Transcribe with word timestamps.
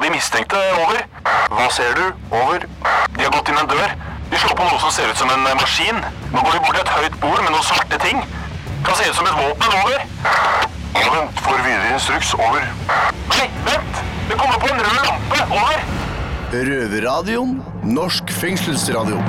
på 0.00 0.06
de 0.06 0.14
mistenkte. 0.16 0.56
Over. 0.80 1.02
Hva 1.52 1.66
ser 1.76 1.92
du? 1.98 2.06
Over. 2.32 2.64
De 3.16 3.24
har 3.24 3.32
gått 3.34 3.50
inn 3.52 3.58
en 3.60 3.68
dør. 3.68 3.90
De 4.30 4.38
slår 4.40 4.56
på 4.56 4.64
noe 4.64 4.80
som 4.80 4.92
ser 4.94 5.10
ut 5.12 5.18
som 5.20 5.28
en 5.28 5.44
eh, 5.44 5.56
maskin. 5.60 5.98
Nå 6.32 6.40
går 6.40 6.56
de 6.56 6.62
bort 6.64 6.78
til 6.78 6.84
et 6.86 6.92
høyt 6.94 7.18
bord 7.20 7.42
med 7.44 7.52
noen 7.52 7.66
svarte 7.66 7.98
ting. 8.00 8.22
Kan 8.86 8.96
se 8.96 9.10
ut 9.10 9.18
som 9.18 9.28
et 9.28 9.36
våpen. 9.36 9.76
Over. 9.82 10.00
Ja, 10.96 11.06
vent. 11.12 11.44
Får 11.44 11.60
videre 11.66 11.92
instruks. 11.92 12.32
Over. 12.38 12.64
Nei, 13.34 13.46
vent! 13.68 14.02
Det 14.30 14.40
kommer 14.40 14.56
på 14.62 14.72
en 14.72 14.80
rød 14.80 15.04
lampe. 15.04 15.44
Over. 15.60 15.84
Røverradioen. 16.70 17.56
Norsk 17.84 18.32
fengselsradio. 18.40 19.20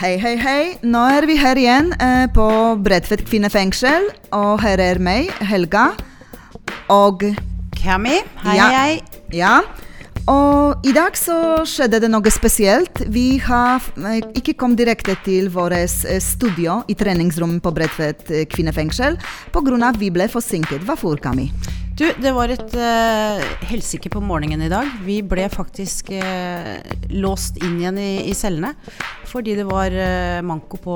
Hei, 0.00 0.16
hei, 0.20 0.36
hei. 0.40 0.62
Nå 0.84 1.06
er 1.16 1.28
vi 1.28 1.40
her 1.40 1.60
igjen 1.60 1.94
eh, 1.96 2.26
på 2.34 2.50
Bredtvet 2.84 3.24
kvinnefengsel. 3.28 4.10
Og 4.36 4.58
her 4.66 4.82
er 4.84 5.00
meg, 5.00 5.32
Helga. 5.48 5.92
Og 6.92 7.30
Cammy, 7.80 8.20
hei, 8.44 8.56
Ja. 8.56 8.68
hei. 8.68 9.00
Ja. 9.32 9.60
Og 10.28 10.84
i 10.86 10.92
dag 10.92 11.16
så 11.16 11.64
skjedde 11.66 12.00
det 12.00 12.10
noe 12.10 12.30
spesielt. 12.30 13.00
Vi 13.08 13.38
har 13.38 13.80
ikke 14.36 14.54
kommet 14.54 14.78
direkte 14.78 15.16
til 15.24 15.48
vårt 15.50 15.72
eh, 15.72 16.20
studio 16.20 16.82
i 16.88 16.94
treningsrommet 16.94 17.62
på 17.62 17.72
Bredtvet 17.74 18.30
eh, 18.30 18.44
kvinnefengsel 18.44 19.16
pga. 19.52 19.92
vi 19.98 20.10
ble 20.10 20.28
forsinket. 20.28 20.84
Hvorfor, 20.84 21.16
Kami? 21.16 21.50
Du, 22.00 22.06
det 22.16 22.30
var 22.32 22.48
et 22.48 22.72
uh, 22.80 23.42
helsike 23.68 24.08
på 24.08 24.22
morgenen 24.24 24.62
i 24.64 24.70
dag. 24.72 24.88
Vi 25.04 25.18
ble 25.28 25.44
faktisk 25.52 26.08
uh, 26.16 26.78
låst 27.12 27.58
inn 27.60 27.74
igjen 27.82 27.98
i, 28.00 28.12
i 28.30 28.32
cellene 28.36 28.70
fordi 29.28 29.52
det 29.58 29.66
var 29.68 29.92
uh, 29.92 30.38
manko 30.42 30.78
på 30.80 30.94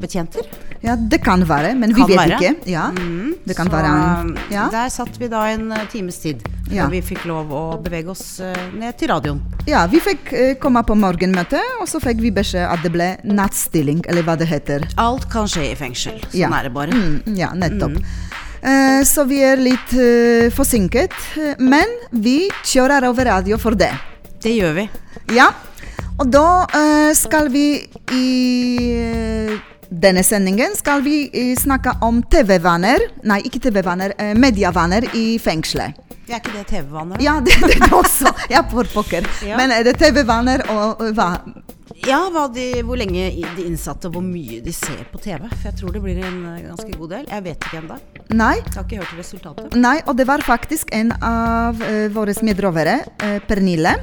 betjenter. 0.00 0.46
Ja, 0.80 0.94
det 0.94 1.18
kan 1.26 1.42
være, 1.44 1.72
men 1.76 1.90
vi 1.90 2.04
Kan 2.04 2.12
vet 2.12 2.20
være. 2.22 2.38
ikke. 2.38 2.70
Ja, 2.70 2.84
Mm, 2.94 3.34
det 3.44 3.56
kan 3.58 3.66
så, 3.66 3.74
være 3.74 4.46
ja. 4.54 4.68
Der 4.72 4.88
satt 4.94 5.18
vi 5.20 5.26
da 5.28 5.42
en 5.50 5.72
times 5.92 6.20
tid 6.22 6.46
Ja. 6.70 6.86
vi 6.92 7.00
fikk 7.02 7.26
lov 7.28 7.50
å 7.50 7.64
bevege 7.82 8.12
oss 8.14 8.38
ned 8.78 8.94
til 9.00 9.10
radioen. 9.10 9.42
Ja, 9.68 9.86
vi 9.90 9.98
fikk 10.04 10.30
komme 10.62 10.84
på 10.86 10.94
morgenmøte, 10.96 11.60
og 11.82 11.88
så 11.90 11.98
fikk 12.00 12.22
vi 12.22 12.30
beskjed 12.38 12.62
at 12.68 12.84
det 12.86 12.92
ble 12.94 13.10
nattstilling, 13.26 14.04
eller 14.08 14.22
hva 14.24 14.38
det 14.38 14.48
heter. 14.52 14.86
Alt 15.02 15.26
kan 15.32 15.48
skje 15.50 15.72
i 15.72 15.76
fengsel. 15.80 16.20
Sånn 16.30 16.40
Ja. 16.46 16.52
er 16.60 16.68
det 16.70 16.74
bare. 16.76 16.92
Mm, 16.94 17.36
ja, 17.36 17.50
nettopp. 17.56 17.96
Eh, 17.98 18.47
så 19.06 19.24
vi 19.28 19.40
er 19.46 19.60
litt 19.62 19.92
eh, 19.94 20.48
forsinket, 20.54 21.14
eh, 21.38 21.54
men 21.62 21.86
vi 22.10 22.48
kjører 22.66 23.06
over 23.08 23.28
radio 23.30 23.58
for 23.60 23.78
det. 23.78 23.92
Det 24.42 24.54
gjør 24.56 24.76
vi. 24.78 24.88
Ja, 25.36 25.50
og 26.18 26.26
da 26.34 26.46
eh, 26.74 27.12
skal 27.14 27.50
vi 27.54 27.66
i 28.14 28.26
eh, 28.98 29.54
denne 29.88 30.24
sendingen 30.26 30.74
skal 30.76 31.02
vi 31.04 31.28
eh, 31.32 31.54
snakke 31.58 31.94
om 32.04 32.20
TV-vaner, 32.26 33.06
nei 33.28 33.40
ikke 33.46 33.62
TV-vaner, 33.68 34.16
eh, 34.18 34.34
medievaner 34.36 35.06
i 35.14 35.38
fengselet. 35.42 35.96
Er 36.28 36.42
ikke 36.42 36.52
det 36.58 36.66
TV-vaner? 36.68 37.22
Ja, 37.24 37.38
det, 37.40 37.54
det 37.64 37.78
er 37.80 37.94
også. 37.96 38.28
Ja, 38.52 38.60
for 38.68 38.84
pokker. 38.92 39.24
Ja. 39.46 39.56
Men 39.56 39.72
er 39.72 39.86
det 39.86 39.94
TV-vaner 40.02 40.66
og 40.74 41.06
hva? 41.16 41.30
Ja, 42.06 42.20
de, 42.54 42.66
hvor 42.86 42.98
lenge 43.00 43.26
de 43.56 43.64
innsatte 43.66 44.08
og 44.08 44.18
hvor 44.18 44.24
mye 44.24 44.60
de 44.64 44.72
ser 44.74 45.02
på 45.10 45.20
TV. 45.22 45.48
For 45.50 45.68
jeg 45.70 45.78
tror 45.80 45.96
det 45.96 46.02
blir 46.04 46.20
en 46.22 46.38
eh, 46.52 46.62
ganske 46.68 46.94
god 46.94 47.14
del. 47.16 47.26
Jeg 47.32 47.46
vet 47.48 47.68
ikke 47.68 47.80
ennå. 47.82 47.98
Nei, 48.28 48.54
Jeg 48.60 48.74
har 48.76 48.86
ikke 48.86 49.00
hørt 49.00 49.18
resultatet. 49.18 49.78
Nei, 49.78 49.96
og 50.06 50.18
det 50.18 50.28
var 50.28 50.44
faktisk 50.44 50.92
en 50.94 51.14
av 51.24 51.80
uh, 51.80 52.06
våre 52.12 52.34
medrovere, 52.44 53.00
uh, 53.24 53.38
Pernille, 53.48 53.96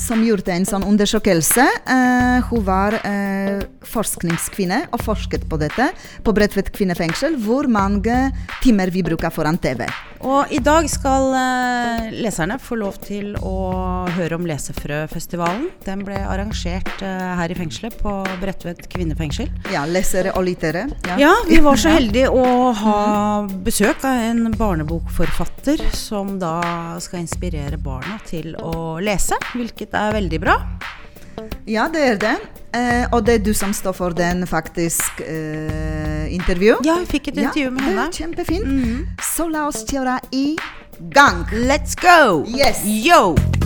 som 0.00 0.22
gjorde 0.24 0.54
en 0.54 0.66
sånn 0.66 0.84
undersøkelse. 0.88 1.66
Uh, 1.88 2.40
hun 2.48 2.64
var 2.66 2.96
uh, 3.04 3.60
forskningskvinne 3.90 4.86
og 4.94 5.02
forsket 5.04 5.46
på 5.50 5.58
dette 5.60 5.90
på 6.24 6.34
Bredtvet 6.36 6.70
kvinnefengsel, 6.74 7.36
hvor 7.44 7.68
mange 7.70 8.30
timer 8.64 8.92
vi 8.94 9.04
bruker 9.06 9.32
foran 9.34 9.60
TV. 9.60 9.86
Og 10.20 10.52
i 10.52 10.60
dag 10.60 10.88
skal 10.92 11.30
uh, 11.32 12.08
leserne 12.12 12.58
få 12.60 12.78
lov 12.80 12.98
til 13.04 13.34
å 13.36 14.06
høre 14.16 14.36
om 14.36 14.48
Lesefrøfestivalen. 14.48 15.68
Den 15.86 16.04
ble 16.06 16.18
arrangert 16.20 16.90
her 17.00 17.52
i 17.52 17.56
fengselet, 17.56 17.96
på 18.00 18.12
Bredtvet 18.40 18.86
kvinnefengsel. 18.92 19.50
Ja, 19.72 19.84
lesere 19.88 20.34
og 20.36 20.46
lyttere. 20.48 20.86
Ja, 21.20 21.32
vi 21.48 21.60
var 21.64 21.80
så 21.80 21.92
heldige 21.96 22.30
å 22.32 22.70
ha 22.76 22.98
besøk 23.64 24.04
av 24.08 24.24
en 24.30 24.50
barnebokforfatter 24.56 25.82
som 25.96 26.36
da 26.40 26.56
skal 27.02 27.24
inspirere 27.24 27.80
barna 27.80 28.18
til 28.28 28.54
å 28.56 28.98
lese, 29.02 29.36
hvilket 29.54 29.89
er 29.98 30.12
veldig 30.12 30.40
bra. 30.40 30.56
Ja, 31.66 31.88
det 31.92 32.02
er 32.06 32.18
det. 32.20 32.36
Eh, 32.74 33.06
og 33.12 33.26
det 33.26 33.34
er 33.34 33.44
du 33.44 33.52
som 33.54 33.72
står 33.74 33.92
for 33.92 34.14
den 34.14 34.46
faktisk 34.46 35.20
eh, 35.26 36.26
intervju. 36.34 36.76
Ja, 36.86 37.00
jeg 37.02 37.08
fikk 37.10 37.32
et 37.32 37.40
intervju 37.42 37.70
med 37.70 37.82
henne. 37.82 37.90
henne. 37.90 38.06
Mm 38.06 38.18
kjempefint. 38.20 39.24
Så 39.36 39.48
la 39.48 39.66
oss 39.66 39.84
kjøre 39.88 40.20
i 40.32 40.56
gang. 41.14 41.46
Let's 41.52 41.96
go! 41.98 42.44
Yes. 42.46 42.84
Yo! 42.84 43.59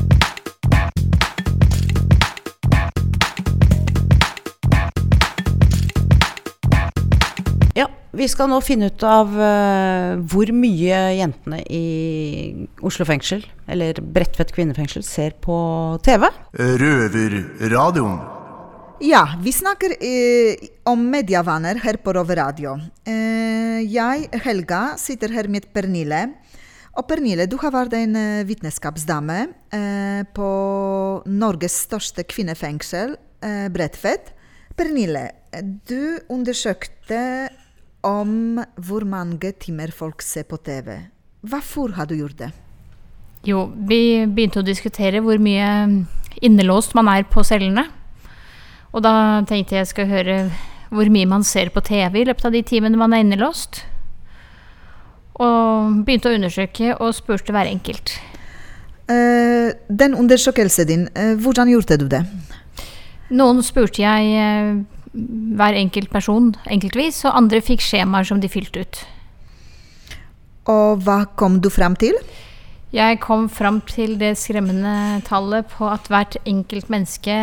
Vi 8.14 8.26
skal 8.30 8.50
nå 8.50 8.60
finne 8.64 8.88
ut 8.92 9.04
av 9.06 9.32
uh, 9.34 10.20
hvor 10.30 10.50
mye 10.54 11.00
jentene 11.18 11.60
i 11.70 12.66
Oslo 12.84 13.06
fengsel, 13.08 13.44
eller 13.70 13.98
Bredtvet 13.98 14.52
kvinnefengsel, 14.54 15.04
ser 15.06 15.36
på 15.44 15.56
TV. 16.04 16.28
Røverradioen. 16.54 18.18
Ja, 19.04 19.24
vi 19.42 19.52
snakker 19.52 19.96
uh, 19.98 20.66
om 20.92 21.02
medievaner 21.10 21.80
her 21.82 21.98
på 22.02 22.14
Rover 22.16 22.38
Radio. 22.40 22.76
Eh, 23.08 23.82
jeg, 23.90 24.28
Helga, 24.44 24.82
sitter 25.00 25.34
her 25.34 25.50
med 25.50 25.66
Pernille. 25.74 26.28
Og 26.94 27.08
Pernille, 27.10 27.48
du 27.50 27.56
har 27.58 27.74
vært 27.74 27.96
en 27.98 28.14
vitneskapsdame 28.46 29.48
vitenskapsdame 29.50 30.28
på 30.36 30.50
Norges 31.26 31.74
største 31.88 32.22
kvinnefengsel, 32.22 33.16
Bredtvet. 33.74 34.30
Pernille, 34.78 35.24
du 35.90 36.20
undersøkte 36.30 37.18
om 38.04 38.60
hvor 38.76 39.06
mange 39.08 39.52
timer 39.60 39.92
folk 39.94 40.22
ser 40.22 40.46
på 40.48 40.58
TV. 40.60 40.98
Hvorfor 41.44 41.96
har 41.96 42.08
du 42.08 42.16
gjort 42.18 42.38
det? 42.38 42.50
Jo, 43.44 43.66
vi 43.88 44.24
begynte 44.24 44.62
å 44.62 44.66
diskutere 44.66 45.20
hvor 45.24 45.40
mye 45.42 45.68
innelåst 46.44 46.94
man 46.96 47.10
er 47.12 47.26
på 47.28 47.44
cellene. 47.44 47.86
Og 48.94 49.02
da 49.04 49.42
tenkte 49.48 49.76
jeg 49.80 49.90
skal 49.90 50.08
høre 50.08 50.38
hvor 50.94 51.10
mye 51.10 51.28
man 51.28 51.44
ser 51.44 51.72
på 51.74 51.82
TV 51.84 52.22
i 52.22 52.28
løpet 52.28 52.46
av 52.48 52.54
de 52.54 52.62
timene 52.64 53.00
man 53.00 53.12
er 53.12 53.24
innelåst. 53.24 53.82
Og 55.42 56.04
begynte 56.06 56.30
å 56.30 56.36
undersøke 56.38 56.94
og 56.94 57.16
spurte 57.16 57.52
hver 57.52 57.68
enkelt. 57.68 58.14
Uh, 59.04 59.74
den 59.90 60.14
undersøkelsen 60.16 60.88
din, 60.88 61.08
uh, 61.18 61.34
hvordan 61.36 61.68
gjorde 61.68 61.98
du 62.00 62.06
det? 62.08 62.22
Noen 63.34 63.60
spurte 63.64 64.02
jeg 64.02 64.34
eh, 64.36 64.76
hver 65.14 65.76
enkelt 65.78 66.10
person 66.12 66.52
enkeltvis, 66.70 67.22
og 67.28 67.36
andre 67.38 67.62
fikk 67.64 67.84
skjemaer 67.84 68.26
som 68.26 68.40
de 68.42 68.50
fylte 68.50 68.82
ut. 68.84 69.04
Og 70.70 71.04
hva 71.04 71.24
kom 71.38 71.60
du 71.62 71.70
frem 71.72 71.96
til? 72.00 72.16
Jeg 72.94 73.18
kom 73.22 73.48
fram 73.50 73.80
til 73.90 74.14
det 74.20 74.36
skremmende 74.38 75.20
tallet 75.26 75.66
på 75.72 75.86
at 75.90 76.06
hvert 76.10 76.36
enkelt 76.46 76.90
menneske 76.92 77.36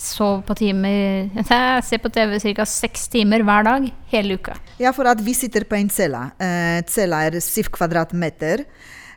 sov 0.00 0.42
på 0.48 0.56
timer 0.56 1.28
jeg 1.36 1.84
ser 1.84 2.00
på 2.00 2.10
TV 2.12 2.36
ca. 2.40 2.66
seks 2.68 3.08
timer 3.12 3.44
hver 3.44 3.66
dag 3.66 3.88
hele 4.12 4.38
uka. 4.38 4.56
Ja, 4.80 4.92
for 4.96 5.08
at 5.08 5.20
vi 5.24 5.34
sitter 5.36 5.66
på 5.68 5.76
en 5.78 5.90
celle. 5.92 6.26
Eh, 6.40 6.80
cella 6.88 7.24
er 7.28 7.40
syv 7.44 7.70
kvadratmeter. 7.74 8.64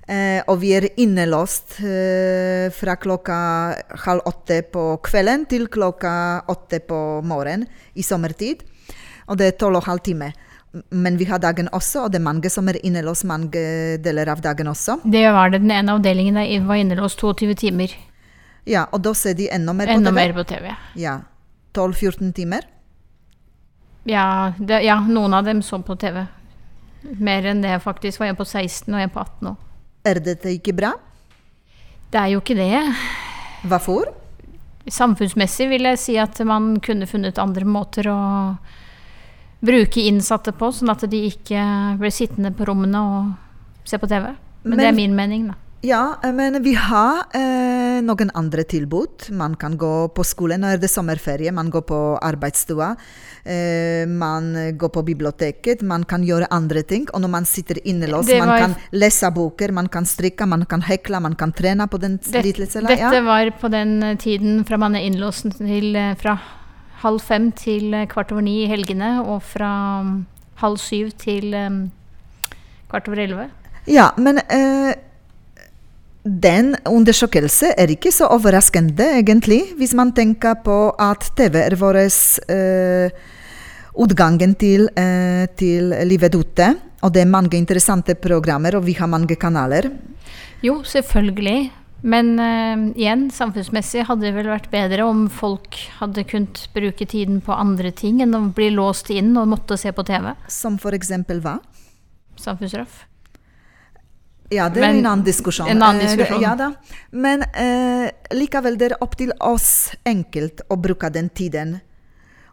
Eh, 0.07 0.40
og 0.47 0.62
vi 0.62 0.69
er 0.72 0.85
innelåst 0.95 1.81
eh, 1.84 2.72
fra 2.72 2.95
klokka 2.95 3.38
halv 4.06 4.23
åtte 4.29 4.62
på 4.72 4.84
kvelden 5.03 5.44
til 5.51 5.68
klokka 5.68 6.47
åtte 6.47 6.79
på 6.88 7.00
morgenen 7.28 7.68
i 7.91 8.06
sommertid. 8.07 8.63
Og 9.28 9.35
det 9.40 9.50
er 9.50 9.57
tolv 9.59 9.81
og 9.81 9.90
halv 9.90 10.06
time. 10.06 10.31
Men 10.96 11.17
vi 11.19 11.28
har 11.28 11.41
dagen 11.44 11.67
også, 11.75 12.06
og 12.06 12.13
det 12.13 12.22
er 12.22 12.28
mange 12.28 12.51
som 12.53 12.67
er 12.72 12.79
innelåst 12.85 13.28
mange 13.28 13.97
deler 14.03 14.31
av 14.31 14.40
dagen 14.44 14.72
også. 14.72 15.01
Det 15.03 15.26
var 15.34 15.52
det. 15.52 15.61
Den 15.66 15.76
ene 15.76 15.97
avdelingen 15.97 16.40
der 16.40 16.64
var 16.67 16.79
innelåst 16.79 17.20
22 17.20 17.58
timer. 17.59 17.91
Ja, 18.67 18.85
og 18.91 19.03
da 19.03 19.14
ser 19.16 19.35
de 19.35 19.49
enda 19.52 19.73
mer 19.73 19.91
på 19.91 19.99
Enda 19.99 20.11
TV. 20.11 20.16
mer 20.16 20.34
på 20.34 20.47
TV. 20.47 20.72
Ja. 20.96 21.20
12-14 21.73 22.34
timer. 22.34 22.67
Ja, 24.08 24.53
det, 24.58 24.84
ja, 24.84 24.99
noen 25.03 25.34
av 25.34 25.43
dem 25.43 25.61
så 25.61 25.81
på 25.84 25.96
TV. 25.99 26.26
Mer 27.20 27.46
enn 27.52 27.61
det 27.64 27.79
faktisk. 27.84 28.20
Var 28.20 28.31
en 28.31 28.40
på 28.40 28.47
16 28.47 28.93
og 28.93 29.02
en 29.02 29.11
på 29.11 29.20
18 29.20 29.52
òg. 29.52 29.66
Er 30.07 30.21
dette 30.23 30.51
ikke 30.53 30.75
bra? 30.77 30.93
Det 32.07 32.19
er 32.21 32.31
jo 32.31 32.39
ikke 32.39 32.55
det. 32.55 32.79
Hvorfor? 33.67 34.13
Samfunnsmessig 34.87 35.67
vil 35.67 35.89
jeg 35.89 35.99
si 35.99 36.15
at 36.21 36.39
man 36.47 36.77
kunne 36.83 37.09
funnet 37.09 37.41
andre 37.43 37.67
måter 37.67 38.07
å 38.07 38.19
bruke 39.67 40.05
innsatte 40.07 40.53
på, 40.55 40.69
sånn 40.71 40.93
at 40.93 41.03
de 41.11 41.25
ikke 41.27 41.63
ble 41.99 42.11
sittende 42.13 42.53
på 42.55 42.67
rommene 42.69 43.01
og 43.03 43.87
se 43.89 43.99
på 43.99 44.07
TV. 44.07 44.29
Men, 44.63 44.79
det 44.79 44.87
er 44.87 44.95
min 44.95 45.15
mening, 45.17 45.49
da. 45.51 45.57
Ja, 45.82 46.18
eh, 46.24 46.34
men 46.34 46.64
vi 46.64 46.74
har 46.74 47.24
eh, 47.38 48.02
noen 48.02 48.32
andre 48.34 48.64
tilbud. 48.64 49.29
Man 49.38 49.56
kan 49.56 49.78
gå 49.78 50.08
på 50.09 50.24
skole. 50.26 50.58
Er 50.58 50.78
det 50.82 50.90
sommerferie. 50.90 51.52
Man 51.53 51.70
går 51.70 51.85
på 51.85 52.00
arbeidsstua. 52.18 52.96
Eh, 53.46 54.08
man 54.09 54.50
går 54.78 54.90
på 54.90 55.03
biblioteket. 55.06 55.82
Man 55.82 56.03
kan 56.03 56.26
gjøre 56.26 56.50
andre 56.52 56.82
ting. 56.84 57.06
Og 57.14 57.22
når 57.22 57.29
man 57.29 57.46
sitter 57.46 57.79
innelåst, 57.85 58.34
man 58.40 58.53
kan 58.58 58.76
lese 58.91 59.29
boker, 59.32 59.72
man 59.72 59.88
kan 59.88 60.06
strikke, 60.06 60.47
man 60.50 60.66
kan 60.66 60.82
hekle, 60.82 61.22
man 61.22 61.35
kan 61.35 61.53
trene 61.53 61.88
på 61.88 62.02
den 62.02 62.18
cella. 62.24 62.41
dette 62.90 62.97
Ja. 62.97 63.22
var 63.22 63.52
på 63.62 63.70
den 63.70 64.03
eh, 64.03 64.18
tiden 64.18 64.66
fra 64.66 64.78
man 64.78 64.96
er 64.96 65.06
innlåst 65.06 65.58
til 65.58 65.96
eh, 65.96 66.16
fra 66.16 66.40
halv 67.03 67.22
fem 67.22 67.52
til 67.52 67.94
kvart 68.09 68.32
over 68.32 68.41
ni 68.41 68.64
i 68.64 68.68
helgene, 68.68 69.22
og 69.22 69.44
fra 69.44 70.02
mm, 70.02 70.26
halv 70.56 70.78
syv 70.78 71.12
til 71.18 71.53
um, 71.53 71.91
kvart 72.90 73.08
over 73.08 73.20
elleve. 73.22 73.50
ja, 73.88 74.09
men 74.18 74.40
eh, 74.50 74.96
den 76.28 76.76
undersøkelsen 76.88 77.74
er 77.79 77.91
ikke 77.94 78.12
så 78.14 78.28
overraskende, 78.34 79.06
egentlig, 79.22 79.62
hvis 79.79 79.96
man 79.97 80.12
tenker 80.16 80.58
på 80.64 80.78
at 81.00 81.29
TV 81.38 81.59
er 81.64 81.76
vår 81.79 82.00
eh, 82.03 83.18
utgangen 83.97 84.56
til, 84.59 84.90
eh, 84.97 85.47
til 85.58 85.94
livet 86.06 86.35
ute. 86.35 86.76
Og 87.06 87.14
det 87.14 87.24
er 87.24 87.29
mange 87.32 87.58
interessante 87.58 88.16
programmer, 88.16 88.76
og 88.76 88.85
vi 88.85 88.94
har 88.97 89.08
mange 89.08 89.35
kanaler. 89.35 89.91
Jo, 90.66 90.82
selvfølgelig. 90.84 91.72
Men 92.02 92.38
eh, 92.40 92.84
igjen, 93.02 93.28
samfunnsmessig 93.34 94.06
hadde 94.06 94.28
det 94.28 94.35
vel 94.35 94.52
vært 94.52 94.70
bedre 94.74 95.06
om 95.08 95.26
folk 95.34 95.79
hadde 95.97 96.26
kunnet 96.29 96.68
bruke 96.76 97.08
tiden 97.09 97.41
på 97.41 97.56
andre 97.56 97.91
ting 97.91 98.22
enn 98.22 98.38
å 98.38 98.44
bli 98.53 98.70
låst 98.76 99.09
inn 99.14 99.34
og 99.38 99.50
måtte 99.53 99.79
se 99.82 99.94
på 99.94 100.06
TV. 100.06 100.34
Som 100.52 100.78
for 100.82 100.97
eksempel 100.97 101.41
hva? 101.41 101.58
Samfunnsstraff. 102.38 103.06
Ja, 104.52 104.70
det 104.70 104.78
er 104.84 104.88
Men- 104.88 104.99
en 104.99 105.05
annen 105.05 105.26
diskusjon. 105.26 105.67
en 105.67 105.82
annen 105.84 106.02
Eh, 106.02 106.08
diskusjon. 106.16 106.41
Ja 106.41 106.55
da. 106.55 106.72
Men 107.11 107.41
eh, 107.53 108.09
likevel, 108.32 108.78
det 108.78 108.91
er 108.91 108.97
opp 109.02 109.16
til 109.17 109.32
oss 109.41 109.90
enkelt 110.05 110.61
å 110.70 110.78
bruke 110.79 111.11
den 111.11 111.29
tiden. 111.29 111.82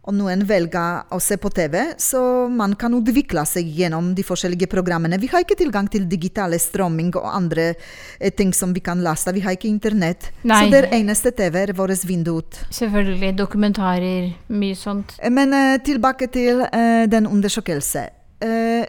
Og 0.06 0.12
noen 0.12 0.43
velger 0.44 1.05
å 1.11 1.19
se 1.19 1.37
på 1.41 1.49
TV, 1.55 1.94
så 1.96 2.46
man 2.50 2.75
kan 2.76 2.93
utvikle 2.93 3.41
seg 3.46 3.64
gjennom 3.75 4.14
de 4.14 4.23
forskjellige 4.23 4.67
programmene. 4.69 5.19
Vi 5.19 5.29
har 5.29 5.41
ikke 5.41 5.56
tilgang 5.56 5.88
til 5.91 6.05
digitale 6.06 6.58
strømming 6.61 7.14
og 7.17 7.25
andre 7.25 7.75
eh, 8.20 8.29
ting 8.31 8.52
som 8.52 8.75
vi 8.75 8.81
kan 8.81 9.00
laste. 9.00 9.32
Vi 9.32 9.40
har 9.40 9.52
ikke 9.56 9.70
internett. 9.70 10.31
Nei. 10.44 10.67
Så 10.67 10.70
det 10.73 10.90
eneste 10.93 11.31
TV 11.35 11.56
er 11.62 11.73
vårt 11.73 12.05
vindu 12.05 12.37
ut. 12.37 12.50
Selvfølgelig. 12.70 13.35
Dokumentarer, 13.37 14.35
mye 14.50 14.75
sånt. 14.76 15.14
Eh, 15.20 15.31
Men 15.31 15.55
eh, 15.55 15.79
tilbake 15.79 16.29
til 16.31 16.61
eh, 16.70 17.06
den 17.06 17.25
undersøkelsen. 17.26 18.11
Eh, 18.43 18.85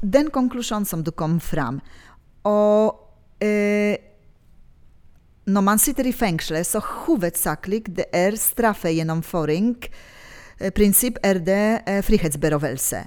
den 0.00 0.30
konklusjonen 0.32 0.88
som 0.88 1.04
du 1.04 1.10
kom 1.12 1.38
fram, 1.40 1.80
og 2.48 3.44
eh, 3.44 3.98
når 5.50 5.64
man 5.64 5.80
sitter 5.80 6.06
i 6.06 6.14
fengselet, 6.14 6.66
så 6.68 6.82
hovedsakelig 6.84 7.84
det 7.96 8.06
er 8.14 8.36
straffegjennomføring. 8.38 9.72
Eh, 10.60 10.70
prinsipp 10.76 11.18
er 11.26 11.40
det 11.42 11.64
eh, 11.88 12.02
frihetsberøvelse. 12.06 13.02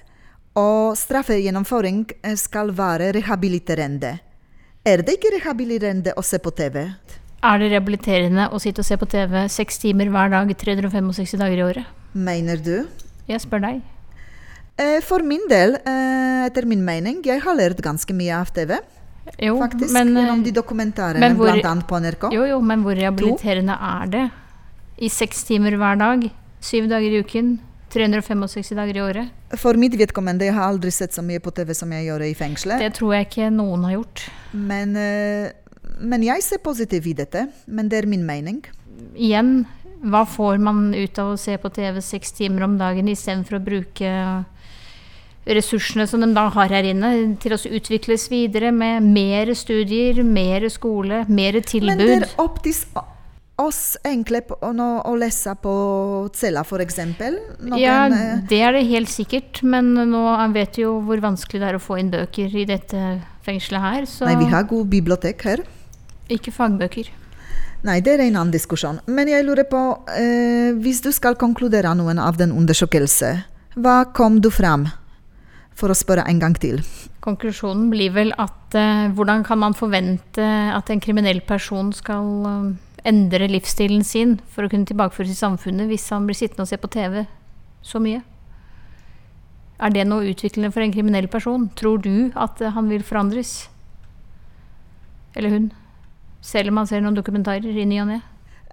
Og 0.60 0.98
straffegjennomføring 0.98 2.04
eh, 2.22 2.36
skal 2.40 2.74
være 2.76 3.14
rehabiliterende. 3.20 4.18
Er 4.84 5.06
det 5.06 5.18
ikke 5.18 5.36
rehabiliterende 5.38 6.16
å 6.20 6.26
se 6.26 6.42
på 6.44 6.52
TV? 6.52 6.90
Er 7.44 7.60
det 7.60 7.72
rehabiliterende 7.72 8.50
å 8.52 8.60
sitte 8.60 8.84
og 8.84 8.88
se 8.88 8.98
på 9.00 9.08
TV 9.08 9.46
seks 9.52 9.80
timer 9.84 10.12
hver 10.12 10.34
dag 10.34 10.52
365 10.66 11.40
dager 11.40 11.60
i 11.60 11.66
året? 11.70 11.98
Mener 12.14 12.60
du? 12.60 12.76
Jeg 13.30 13.46
spør 13.46 13.64
deg. 13.64 13.93
Eh, 14.78 15.00
For 15.06 15.22
min 15.22 15.44
del, 15.50 15.76
eh, 15.86 16.46
etter 16.48 16.66
min 16.66 16.84
mening, 16.86 17.22
jeg 17.26 17.42
har 17.44 17.56
lært 17.56 17.82
ganske 17.82 18.14
mye 18.14 18.34
av 18.34 18.50
TV. 18.54 18.80
Jo, 19.40 19.58
Faktisk, 19.60 19.94
men, 19.94 20.16
eh, 20.18 20.24
gjennom 20.24 20.44
de 20.44 20.52
dokumentarene, 20.52 21.36
bl.a. 21.38 21.76
på 21.88 22.00
NRK. 22.02 22.34
jo, 22.34 22.46
jo, 22.46 22.62
men 22.62 22.84
hvor 22.84 22.96
rehabiliterende 22.96 23.78
er 23.80 24.08
det? 24.08 24.32
I 25.00 25.08
seks 25.10 25.44
timer 25.44 25.78
hver 25.78 25.98
dag, 25.98 26.32
syv 26.60 26.90
dager 26.90 27.14
i 27.14 27.22
uken, 27.24 27.60
365 27.94 28.76
dager 28.76 28.98
i 28.98 29.02
året? 29.02 29.30
For 29.56 29.74
mitt 29.74 29.94
vedkommende, 29.94 30.42
jeg 30.42 30.54
har 30.54 30.72
aldri 30.72 30.92
sett 30.92 31.14
så 31.14 31.22
mye 31.24 31.40
på 31.40 31.54
TV 31.54 31.74
som 31.74 31.92
jeg 31.92 32.08
gjør 32.10 32.26
i 32.26 32.34
fengselet. 32.34 32.80
Det 32.80 32.94
tror 32.98 33.14
jeg 33.14 33.30
ikke 33.30 33.52
noen 33.54 33.84
har 33.84 33.94
gjort. 33.94 34.30
Men, 34.54 34.94
men 36.02 36.24
jeg 36.24 36.42
ser 36.42 36.58
positivt 36.58 37.06
i 37.06 37.14
dette. 37.14 37.48
Men 37.68 37.88
det 37.90 38.02
er 38.04 38.08
min 38.08 38.26
mening. 38.26 38.64
Igjen, 39.16 39.66
hva 40.04 40.26
får 40.26 40.58
man 40.60 40.94
ut 40.96 41.20
av 41.20 41.34
å 41.34 41.38
se 41.38 41.56
på 41.58 41.70
TV 41.74 42.02
seks 42.02 42.34
timer 42.34 42.66
om 42.66 42.78
dagen 42.78 43.08
istedenfor 43.08 43.60
å 43.60 43.64
bruke 43.64 44.10
ressursene 45.46 46.06
som 46.08 46.24
de 46.24 46.30
da 46.36 46.48
har 46.56 46.72
her 46.72 46.88
inne, 46.88 47.14
til 47.44 47.56
å 47.56 47.60
utvikles 47.80 48.30
videre 48.32 48.72
med 48.76 49.04
mer 49.04 49.54
studier, 49.58 50.24
mer 50.24 50.68
skole, 50.72 51.26
mer 51.28 51.60
tilbud. 51.60 51.92
Men 51.92 52.04
det 52.04 52.14
er 52.22 52.30
opp 52.42 52.62
til 52.64 52.78
oss 53.62 53.98
enkle 54.08 54.42
på, 54.48 54.58
å, 54.66 54.72
å 55.06 55.14
lese 55.20 55.54
på 55.62 55.74
cella, 56.36 56.64
f.eks. 56.66 57.00
Ja, 57.78 57.98
eh, 58.08 58.40
det 58.50 58.62
er 58.66 58.74
det 58.76 58.86
helt 58.90 59.12
sikkert, 59.14 59.62
men 59.68 59.94
nå 59.94 60.24
vet 60.56 60.80
vi 60.80 60.88
jo 60.88 60.98
hvor 61.06 61.22
vanskelig 61.24 61.62
det 61.62 61.70
er 61.70 61.78
å 61.78 61.84
få 61.84 62.00
inn 62.02 62.12
bøker 62.14 62.56
i 62.56 62.66
dette 62.70 63.04
fengselet 63.46 63.84
her, 63.84 64.08
så 64.10 64.30
Nei, 64.30 64.40
vi 64.42 64.50
har 64.54 64.66
god 64.70 64.90
bibliotek 64.90 65.46
her. 65.46 65.64
ikke 66.32 66.54
fagbøker. 66.56 67.12
Nei, 67.84 68.00
det 68.00 68.14
er 68.16 68.22
en 68.24 68.38
annen 68.40 68.54
diskusjon. 68.54 69.02
Men 69.12 69.28
jeg 69.28 69.44
lurer 69.44 69.68
på, 69.68 69.80
eh, 70.16 70.72
hvis 70.80 71.04
du 71.04 71.12
skal 71.12 71.36
konkludere 71.36 71.92
noen 72.00 72.20
av 72.20 72.40
den 72.40 72.56
undersøkelsen, 72.56 73.44
hva 73.76 74.04
kom 74.16 74.40
du 74.40 74.50
fram? 74.54 74.88
For 75.80 75.90
å 75.90 75.98
spørre 75.98 76.26
en 76.30 76.40
gang 76.42 76.56
til. 76.62 76.82
Konklusjonen 77.24 77.88
blir 77.94 78.12
vel 78.14 78.34
at 78.42 78.76
eh, 78.78 79.08
hvordan 79.16 79.46
kan 79.48 79.62
man 79.62 79.76
forvente 79.78 80.44
at 80.44 80.92
en 80.92 81.02
kriminell 81.02 81.40
person 81.48 81.94
skal 81.96 82.28
eh, 82.50 82.68
endre 83.10 83.48
livsstilen 83.52 84.04
sin 84.08 84.38
for 84.52 84.66
å 84.66 84.72
kunne 84.72 84.88
tilbakeføres 84.90 85.32
i 85.32 85.40
samfunnet 85.40 85.90
hvis 85.92 86.10
han 86.14 86.28
blir 86.28 86.38
sittende 86.38 86.68
og 86.68 86.72
se 86.72 86.80
på 86.82 86.92
TV 86.92 87.24
så 87.84 88.04
mye? 88.04 88.22
Er 89.84 89.96
det 89.96 90.06
noe 90.08 90.28
utviklende 90.30 90.72
for 90.76 90.84
en 90.84 90.94
kriminell 90.94 91.30
person? 91.32 91.70
Tror 91.80 92.04
du 92.04 92.30
at 92.36 92.62
eh, 92.62 92.76
han 92.76 92.92
vil 92.92 93.08
forandres? 93.08 93.56
Eller 95.34 95.56
hun? 95.56 95.72
Selv 96.44 96.70
om 96.70 96.82
man 96.82 96.92
ser 96.92 97.02
noen 97.02 97.18
dokumentarer 97.18 97.72
i 97.72 97.88
ny 97.88 98.04
og 98.04 98.12
ne? 98.12 98.22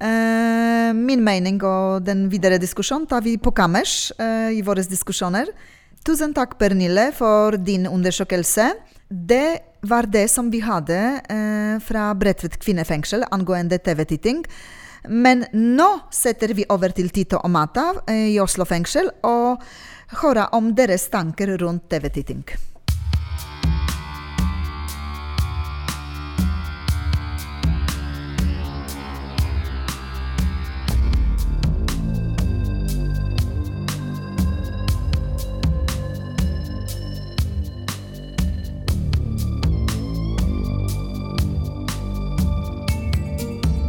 Eh, 0.01 0.91
min 0.97 1.23
mening 1.23 1.63
og 1.63 2.03
den 2.03 2.27
videre 2.33 2.59
diskusjonen 2.59 3.07
tar 3.07 3.23
vi 3.23 3.39
på 3.39 3.55
kammers 3.55 4.11
i 4.19 4.63
våre 4.67 4.83
diskusjoner. 4.83 5.53
Tusen 6.01 6.33
takk, 6.33 6.55
Pernille, 6.57 7.11
for 7.13 7.59
din 7.61 7.85
undersøkelse. 7.87 8.71
Det 9.09 9.61
var 9.85 10.07
det 10.09 10.31
som 10.33 10.49
vi 10.53 10.63
hadde 10.65 10.97
eh, 11.29 11.77
fra 11.85 12.07
Bredtvet 12.17 12.57
kvinnefengsel 12.63 13.27
angående 13.29 13.77
TV-titting. 13.85 14.41
Men 15.09 15.45
nå 15.53 15.91
setter 16.13 16.55
vi 16.57 16.65
over 16.73 16.97
til 16.97 17.13
Tito 17.13 17.41
og 17.45 17.53
Mata 17.53 17.91
eh, 18.09 18.31
i 18.33 18.41
Oslo 18.41 18.65
fengsel 18.65 19.13
og 19.29 19.61
hører 20.23 20.57
om 20.57 20.73
deres 20.77 21.09
tanker 21.13 21.53
rundt 21.61 21.91
TV-titting. 21.93 22.45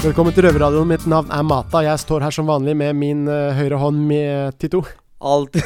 Velkommen 0.01 0.33
til 0.33 0.47
Røverradioen. 0.47 0.87
Mitt 0.89 1.03
navn 1.05 1.27
er 1.29 1.43
Mata. 1.45 1.83
Jeg 1.85 2.01
står 2.01 2.23
her 2.25 2.33
som 2.33 2.47
vanlig 2.49 2.73
med 2.73 2.95
min 2.97 3.19
uh, 3.29 3.51
høyre 3.53 3.77
hånd 3.77 3.99
med 4.09 4.55
Tito. 4.57 4.79
Alt 5.21 5.59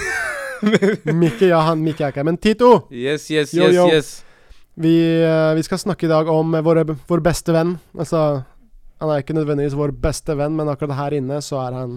Mikke, 1.21 1.45
ja, 1.47 1.61
han 1.63 1.79
Mikke 1.79 2.03
er 2.03 2.11
ikke 2.11 2.19
her, 2.19 2.25
men 2.27 2.39
Tito! 2.43 2.71
Yes, 2.91 3.29
yes, 3.31 3.53
Yo, 3.55 3.69
yes, 3.69 3.75
yo. 3.77 3.85
yes. 3.87 4.09
Vi, 4.75 4.91
uh, 5.23 5.53
vi 5.55 5.63
skal 5.63 5.79
snakke 5.79 6.09
i 6.09 6.09
dag 6.11 6.27
om 6.27 6.51
eh, 6.51 6.63
våre, 6.65 6.83
vår 6.83 7.21
beste 7.23 7.53
venn. 7.55 7.77
Altså, 7.95 8.25
han 8.99 9.13
er 9.13 9.23
ikke 9.23 9.37
nødvendigvis 9.37 9.77
vår 9.79 9.93
beste 10.03 10.35
venn, 10.35 10.57
men 10.57 10.67
akkurat 10.73 10.97
her 10.97 11.15
inne 11.15 11.37
så 11.39 11.61
er 11.63 11.77
han 11.77 11.93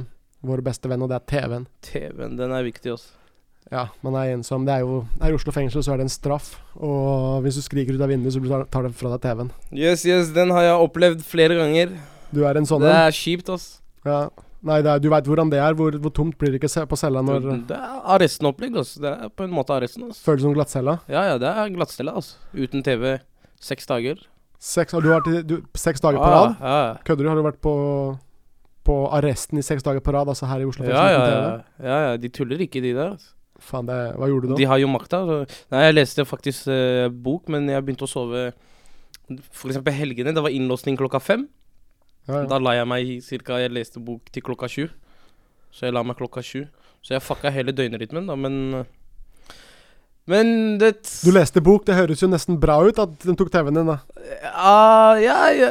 vår 0.46 0.62
beste 0.68 0.90
venn, 0.92 1.02
og 1.02 1.10
det 1.10 1.16
er 1.18 1.24
TV-en. 1.32 1.64
TV-en, 1.88 2.36
den 2.38 2.54
er 2.54 2.62
viktig, 2.68 2.92
også. 2.94 3.16
Ja, 3.74 3.88
man 4.06 4.14
er 4.20 4.36
ensom. 4.36 4.62
Det 4.64 4.76
er 4.76 4.84
jo 4.86 5.00
Her 5.18 5.34
i 5.34 5.36
Oslo 5.36 5.52
fengsel 5.52 5.82
så 5.82 5.96
er 5.96 5.98
det 5.98 6.06
en 6.06 6.14
straff, 6.14 6.52
og 6.78 7.42
hvis 7.42 7.58
du 7.58 7.64
skriker 7.66 7.98
ut 7.98 8.06
av 8.06 8.14
vinduet, 8.14 8.38
så 8.38 8.62
tar 8.70 8.86
det 8.86 8.94
fra 8.94 9.10
deg 9.16 9.26
TV-en. 9.26 9.50
Yes, 9.74 10.06
yes, 10.06 10.30
den 10.38 10.54
har 10.54 10.68
jeg 10.68 10.86
opplevd 10.86 11.26
flere 11.26 11.58
ganger. 11.58 11.98
Du 12.34 12.42
er 12.44 12.58
en 12.60 12.66
sånn 12.68 12.82
det 12.84 12.92
er 12.92 13.10
kjipt, 13.16 13.48
ass. 13.54 13.80
Ja. 14.04 14.28
Nei, 14.68 14.80
er, 14.82 14.98
du 14.98 15.06
veit 15.12 15.24
hvordan 15.28 15.50
det 15.52 15.60
er. 15.62 15.74
Hvor, 15.78 15.94
hvor 16.02 16.10
tomt 16.14 16.36
blir 16.38 16.50
det 16.52 16.58
ikke 16.60 16.86
på 16.90 16.96
cella 16.98 17.22
når 17.22 17.44
Det 17.68 17.76
er 17.76 18.00
arrestenopplegg, 18.16 18.74
altså. 18.76 19.00
Det 19.04 19.12
er 19.12 19.28
på 19.30 19.44
en 19.46 19.54
måte 19.54 19.70
arresten, 19.76 20.08
altså. 20.08 20.24
Føles 20.26 20.42
som 20.42 20.54
glattcella? 20.56 20.98
Ja, 21.08 21.22
ja, 21.32 21.38
det 21.38 21.48
er 21.52 21.70
glattcella, 21.76 22.16
altså. 22.18 22.36
Uten 22.54 22.82
TV 22.82 23.18
seks 23.62 23.86
dager. 23.86 24.18
Seks, 24.58 24.94
og 24.94 25.04
du 25.04 25.12
har 25.12 25.20
vært 25.20 25.30
i- 25.38 25.42
du, 25.46 25.62
seks 25.78 26.00
dager 26.02 26.18
på 26.18 26.26
Ja, 26.26 26.38
rad? 26.42 26.56
Ja, 26.60 26.96
Kødder 27.06 27.22
du? 27.22 27.28
Har 27.28 27.36
du 27.38 27.42
vært 27.46 27.60
på, 27.62 27.74
på 28.84 28.96
arresten 29.14 29.58
i 29.58 29.62
seks 29.62 29.82
dager 29.86 30.00
på 30.02 30.12
rad, 30.12 30.26
altså 30.28 30.46
her 30.50 30.60
i 30.60 30.66
Oslo? 30.66 30.84
ja, 30.84 31.04
ja, 31.10 31.22
ja, 31.30 31.60
ja, 31.78 31.98
ja. 32.10 32.16
De 32.16 32.28
tuller 32.28 32.58
ikke, 32.66 32.82
de 32.82 32.92
der. 32.94 33.12
altså. 33.14 33.30
Faen, 33.58 33.86
det, 33.86 33.94
hva 34.18 34.26
gjorde 34.30 34.46
du 34.46 34.52
da? 34.54 34.56
De 34.58 34.66
har 34.70 34.78
jo 34.78 34.88
makta. 34.90 35.22
så- 35.26 35.46
Nei, 35.70 35.84
jeg 35.86 35.94
leste 35.94 36.24
faktisk 36.26 36.66
eh, 36.68 37.08
bok, 37.08 37.48
men 37.48 37.68
jeg 37.68 37.84
begynte 37.86 38.06
å 38.06 38.10
sove 38.10 38.52
eksempel 39.30 39.92
helgene. 39.94 40.34
Det 40.34 40.42
var 40.42 40.50
innlåsning 40.54 40.96
klokka 40.98 41.20
fem. 41.22 41.48
Ja, 42.28 42.42
ja. 42.42 42.46
Da 42.50 42.58
la 42.60 42.74
jeg 42.76 42.88
meg 42.90 43.10
cirka 43.24 43.56
Jeg 43.62 43.72
leste 43.72 44.00
bok 44.04 44.28
til 44.32 44.44
klokka 44.44 44.68
sju. 44.70 44.88
Så 45.72 45.88
jeg 45.88 45.96
la 45.96 46.02
meg 46.04 46.18
klokka 46.18 46.42
sju. 46.44 46.66
Så 47.04 47.14
jeg 47.16 47.24
fucka 47.24 47.50
hele 47.54 47.72
døgnrytmen, 47.72 48.26
da, 48.28 48.36
men 48.36 48.86
Men 50.28 50.78
det 50.78 50.98
Du 51.24 51.30
leste 51.32 51.62
bok, 51.64 51.86
det 51.88 51.96
høres 51.96 52.20
jo 52.20 52.28
nesten 52.28 52.58
bra 52.60 52.76
ut 52.84 52.98
at 53.00 53.14
den 53.24 53.36
tok 53.38 53.50
TV-en 53.54 53.80
din, 53.80 53.88
da. 53.88 54.00
Ja, 54.44 55.16
ja, 55.22 55.38
ja. 55.56 55.70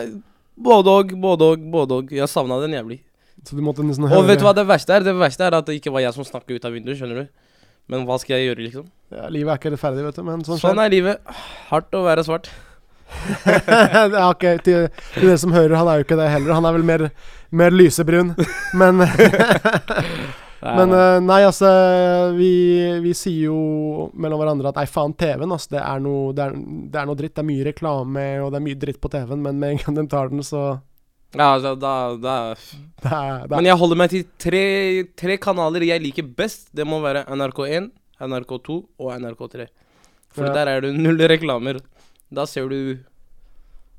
Både 0.58 0.90
og, 0.90 1.12
både 1.22 1.52
og, 1.54 1.68
både 1.72 2.00
og. 2.02 2.14
Jeg 2.16 2.30
savna 2.32 2.58
den 2.64 2.74
jævlig. 2.74 3.04
Så 3.46 3.56
du 3.56 3.62
måtte 3.62 3.86
nesten 3.86 4.08
Og 4.10 4.26
vet 4.26 4.42
du 4.42 4.48
hva 4.48 4.56
det 4.58 4.66
verste 4.68 4.96
er? 4.96 5.06
Det 5.06 5.14
verste 5.16 5.46
er 5.46 5.54
at 5.60 5.68
det 5.70 5.78
ikke 5.78 5.94
var 5.94 6.02
jeg 6.02 6.16
som 6.16 6.26
snakka 6.26 6.58
ut 6.58 6.66
av 6.66 6.74
vinduet, 6.74 6.98
skjønner 6.98 7.22
du. 7.22 7.28
Men 7.88 8.08
hva 8.08 8.18
skal 8.20 8.40
jeg 8.40 8.50
gjøre, 8.50 8.64
liksom? 8.66 8.88
Ja, 9.14 9.28
livet 9.32 9.54
er 9.54 9.60
ikke 9.62 9.72
rettferdig, 9.76 10.04
vet 10.10 10.18
du, 10.18 10.24
men 10.28 10.42
sånn 10.44 10.60
Sånn 10.60 10.82
er 10.82 10.90
livet. 10.92 11.22
Hardt 11.70 11.94
å 11.96 12.02
være 12.04 12.26
svart. 12.28 12.50
ja, 13.68 14.28
ok, 14.30 14.44
til, 14.66 14.88
til 15.16 15.28
dere 15.30 15.38
som 15.42 15.54
hører, 15.56 15.78
han 15.80 15.88
er 15.92 16.02
jo 16.02 16.08
ikke 16.08 16.20
det 16.20 16.30
heller. 16.34 16.54
Han 16.58 16.68
er 16.68 16.76
vel 16.78 16.88
mer, 16.88 17.06
mer 17.52 17.72
lysebrun. 17.76 18.34
Men 18.78 19.02
Men 20.58 20.90
eh, 20.90 21.20
nei, 21.22 21.42
altså 21.46 21.70
vi, 22.34 22.50
vi 23.04 23.12
sier 23.16 23.46
jo 23.52 23.58
mellom 24.18 24.42
hverandre 24.42 24.72
at 24.72 24.80
nei, 24.80 24.88
faen, 24.90 25.14
TV-en, 25.14 25.54
altså. 25.54 25.76
Det 25.76 25.82
er, 25.84 26.02
noe, 26.04 26.32
det, 26.36 26.48
er, 26.48 26.56
det 26.92 27.00
er 27.02 27.10
noe 27.10 27.20
dritt. 27.20 27.36
Det 27.38 27.44
er 27.44 27.50
mye 27.52 27.68
reklame, 27.68 28.24
og 28.42 28.52
det 28.52 28.60
er 28.60 28.66
mye 28.66 28.80
dritt 28.82 29.00
på 29.04 29.12
TV-en, 29.14 29.44
men 29.46 29.60
med 29.62 29.76
en 29.76 29.84
gang 29.84 30.00
de 30.00 30.06
tar 30.12 30.32
den, 30.34 30.42
så 30.46 30.64
Ja, 31.38 31.52
altså, 31.54 31.76
da, 31.78 31.94
da 32.18 32.38
Da, 33.06 33.20
er, 33.38 33.46
Men 33.54 33.70
jeg 33.70 33.78
holder 33.78 34.02
meg 34.02 34.14
til 34.16 34.26
tre, 34.42 34.64
tre 35.20 35.38
kanaler 35.44 35.86
jeg 35.86 36.04
liker 36.04 36.26
best. 36.42 36.72
Det 36.76 36.88
må 36.90 37.04
være 37.06 37.28
NRK1, 37.30 37.92
NRK2 38.26 38.80
og 38.98 39.14
NRK3. 39.14 39.70
For 40.34 40.50
Ja. 40.50 40.56
der 40.58 40.74
er 40.74 40.82
det 40.88 40.96
null 40.98 41.22
reklamer. 41.30 41.80
Da 42.34 42.46
ser 42.50 42.68
du 42.72 42.80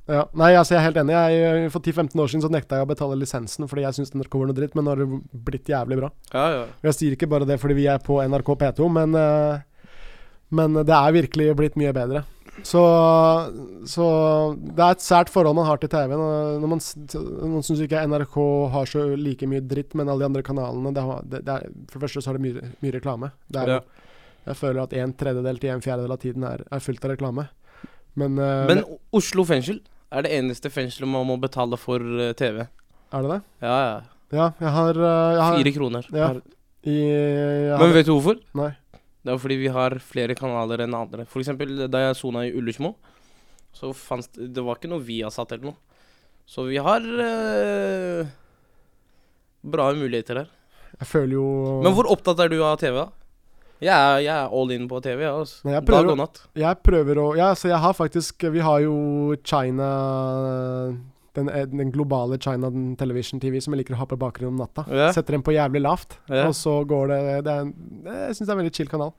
ja. 0.08 0.22
Nei, 0.40 0.54
altså 0.56 0.72
jeg 0.72 0.80
er 0.80 0.86
helt 0.86 0.98
enig. 1.02 1.12
Jeg, 1.12 1.72
for 1.74 1.84
10-15 1.84 2.22
år 2.22 2.30
siden 2.32 2.44
så 2.46 2.48
nekta 2.52 2.78
jeg 2.78 2.86
å 2.86 2.88
betale 2.88 3.18
lisensen 3.20 3.68
fordi 3.68 3.84
jeg 3.84 3.98
syntes 3.98 4.14
NRK 4.16 4.38
var 4.40 4.48
noe 4.48 4.56
dritt, 4.56 4.76
men 4.76 4.86
nå 4.86 4.94
har 4.94 5.02
det 5.02 5.40
blitt 5.48 5.68
jævlig 5.68 5.98
bra. 6.00 6.08
Ja, 6.32 6.44
ja. 6.54 6.62
Jeg 6.88 6.96
sier 6.96 7.16
ikke 7.16 7.28
bare 7.28 7.48
det 7.48 7.58
fordi 7.60 7.76
vi 7.76 7.84
er 7.92 8.00
på 8.00 8.16
NRK 8.24 8.48
P2, 8.62 8.88
men, 8.94 9.12
eh, 9.20 9.98
men 10.56 10.80
det 10.80 10.96
er 10.96 11.16
virkelig 11.18 11.50
blitt 11.60 11.76
mye 11.80 11.92
bedre. 11.92 12.24
Så, 12.66 12.80
så 13.86 14.06
det 14.56 14.80
er 14.82 14.96
et 14.96 15.04
sært 15.04 15.30
forhold 15.30 15.54
man 15.60 15.68
har 15.68 15.78
til 15.82 15.92
TV. 15.92 16.16
Når 16.16 16.64
man, 16.64 16.80
man, 16.80 17.62
syns 17.66 17.84
ikke 17.84 18.02
NRK 18.08 18.40
har 18.72 18.88
så 18.90 19.04
like 19.12 19.46
mye 19.50 19.62
dritt, 19.62 19.92
men 19.92 20.08
alle 20.08 20.24
de 20.24 20.30
andre 20.32 20.44
kanalene 20.46 20.94
det 20.96 21.04
har, 21.04 21.22
det, 21.28 21.44
det 21.46 21.54
er, 21.54 21.68
For 21.92 22.00
det 22.00 22.08
første 22.08 22.24
så 22.24 22.32
har 22.32 22.40
det 22.40 22.46
mye, 22.48 22.72
mye 22.80 22.96
reklame. 22.96 23.32
Er, 23.54 23.76
Ja. 23.76 23.80
Jeg 24.48 24.56
føler 24.56 24.80
at 24.80 24.94
en 24.96 25.10
tredjedel 25.12 25.58
til 25.60 25.74
en 25.74 25.82
fjerdedel 25.84 26.12
av 26.14 26.20
tiden 26.22 26.44
er, 26.48 26.62
er 26.72 26.80
fullt 26.80 27.02
av 27.04 27.10
reklame. 27.12 27.42
Men, 28.18 28.38
uh, 28.42 28.66
Men 28.68 28.84
Oslo 29.14 29.44
fengsel 29.48 29.80
er 30.10 30.24
det 30.24 30.32
eneste 30.38 30.70
fengselet 30.72 31.10
man 31.10 31.26
må 31.28 31.36
betale 31.40 31.78
for 31.80 32.02
uh, 32.02 32.32
TV. 32.38 32.64
er 32.66 33.24
det 33.26 33.30
det? 33.36 33.40
Ja, 33.64 33.76
ja. 33.78 33.98
Ja, 34.28 34.46
jeg 34.60 34.72
har, 34.74 34.98
uh, 35.00 35.34
jeg 35.36 35.42
har 35.44 35.58
Fire 35.62 35.74
kroner. 35.78 36.08
ja. 36.12 36.32
per- 36.34 36.54
i, 36.88 36.98
har, 37.68 37.80
Men 37.82 37.92
vet 37.92 38.06
du 38.06 38.12
hvorfor? 38.14 38.38
Nei. 38.56 38.70
Det 39.26 39.32
er 39.34 39.40
fordi 39.42 39.56
vi 39.60 39.70
har 39.74 39.96
flere 40.00 40.34
kanaler 40.38 40.84
enn 40.84 40.94
andre. 40.94 41.24
For 41.28 41.42
eksempel 41.42 41.88
da 41.90 42.04
jeg 42.06 42.16
sona 42.16 42.44
i 42.46 42.52
Ullersmo, 42.56 42.94
så 43.76 43.90
fanns 43.92 44.30
det 44.32 44.52
Det 44.56 44.62
var 44.64 44.78
ikke 44.78 44.90
noe 44.92 45.04
Viasat 45.04 45.52
eller 45.56 45.72
noe. 45.72 45.76
Så 46.48 46.64
vi 46.64 46.78
har 46.80 47.02
eh, 47.02 48.30
bra 49.68 49.90
muligheter 49.92 50.44
her. 50.44 50.48
Jeg 50.98 51.10
føler 51.10 51.34
jo 51.36 51.48
Men 51.84 51.92
hvor 51.98 52.08
opptatt 52.08 52.40
er 52.40 52.48
du 52.54 52.62
av 52.64 52.78
TV, 52.80 52.94
da? 53.02 53.10
Jeg 53.80 53.94
er, 53.94 54.18
jeg 54.24 54.34
er 54.34 54.48
all 54.58 54.70
in 54.74 54.88
på 54.90 54.98
TV, 55.04 55.20
Ja, 55.22 55.34
altså. 55.38 55.62
Jeg 55.70 55.84
prøver 55.86 56.08
Dag 56.08 56.10
og 56.10 56.18
natt. 56.18 56.40
Jeg 56.58 56.78
prøver 56.82 57.20
å 57.22 57.26
Ja, 57.38 57.52
så 57.54 57.68
jeg 57.70 57.78
har 57.78 57.92
faktisk 57.94 58.42
Vi 58.52 58.58
har 58.64 58.80
jo 58.82 59.36
China 59.46 59.88
den, 61.38 61.48
eh, 61.48 61.66
den 61.70 61.92
globale 61.94 62.38
China 62.42 62.70
Television 62.98 63.38
TV 63.38 63.60
som 63.62 63.72
jeg 63.74 63.84
liker 63.84 63.94
å 63.94 63.98
ha 64.00 64.06
på 64.10 64.18
bakgrunnen 64.18 64.56
om 64.56 64.62
natta. 64.64 64.82
Ja. 64.90 65.12
Setter 65.14 65.36
den 65.36 65.44
på 65.46 65.52
jævlig 65.54 65.82
lavt, 65.84 66.16
Ja. 66.28 66.48
og 66.48 66.54
så 66.58 66.80
går 66.88 67.08
det, 67.12 67.44
det 67.44 67.52
en- 67.60 67.74
Jeg 68.04 68.34
syns 68.34 68.46
det 68.46 68.48
er 68.48 68.52
en 68.58 68.64
veldig 68.64 68.74
chill 68.74 68.88
kanal. 68.88 69.12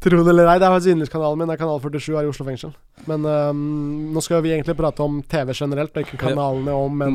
Tro 0.00 0.22
det 0.22 0.28
eller 0.28 0.46
ei, 0.46 0.58
det 0.58 0.66
er 0.68 0.72
faktisk 0.78 0.92
yndlingskanalen 0.94 1.38
min. 1.38 1.48
Det 1.48 1.54
er 1.60 1.64
kanal 1.64 1.80
47 1.80 2.14
her 2.16 2.24
i 2.24 2.28
Oslo 2.28 2.44
fengsel. 2.46 2.72
Men 3.06 3.24
um, 3.26 4.12
nå 4.14 4.22
skal 4.22 4.40
vi 4.42 4.50
egentlig 4.50 4.76
prate 4.76 5.00
om 5.00 5.22
TV 5.22 5.52
generelt, 5.52 5.96
og 5.96 6.04
ikke 6.04 6.18
kanalene 6.18 6.68
om, 6.72 6.96
men 6.96 7.14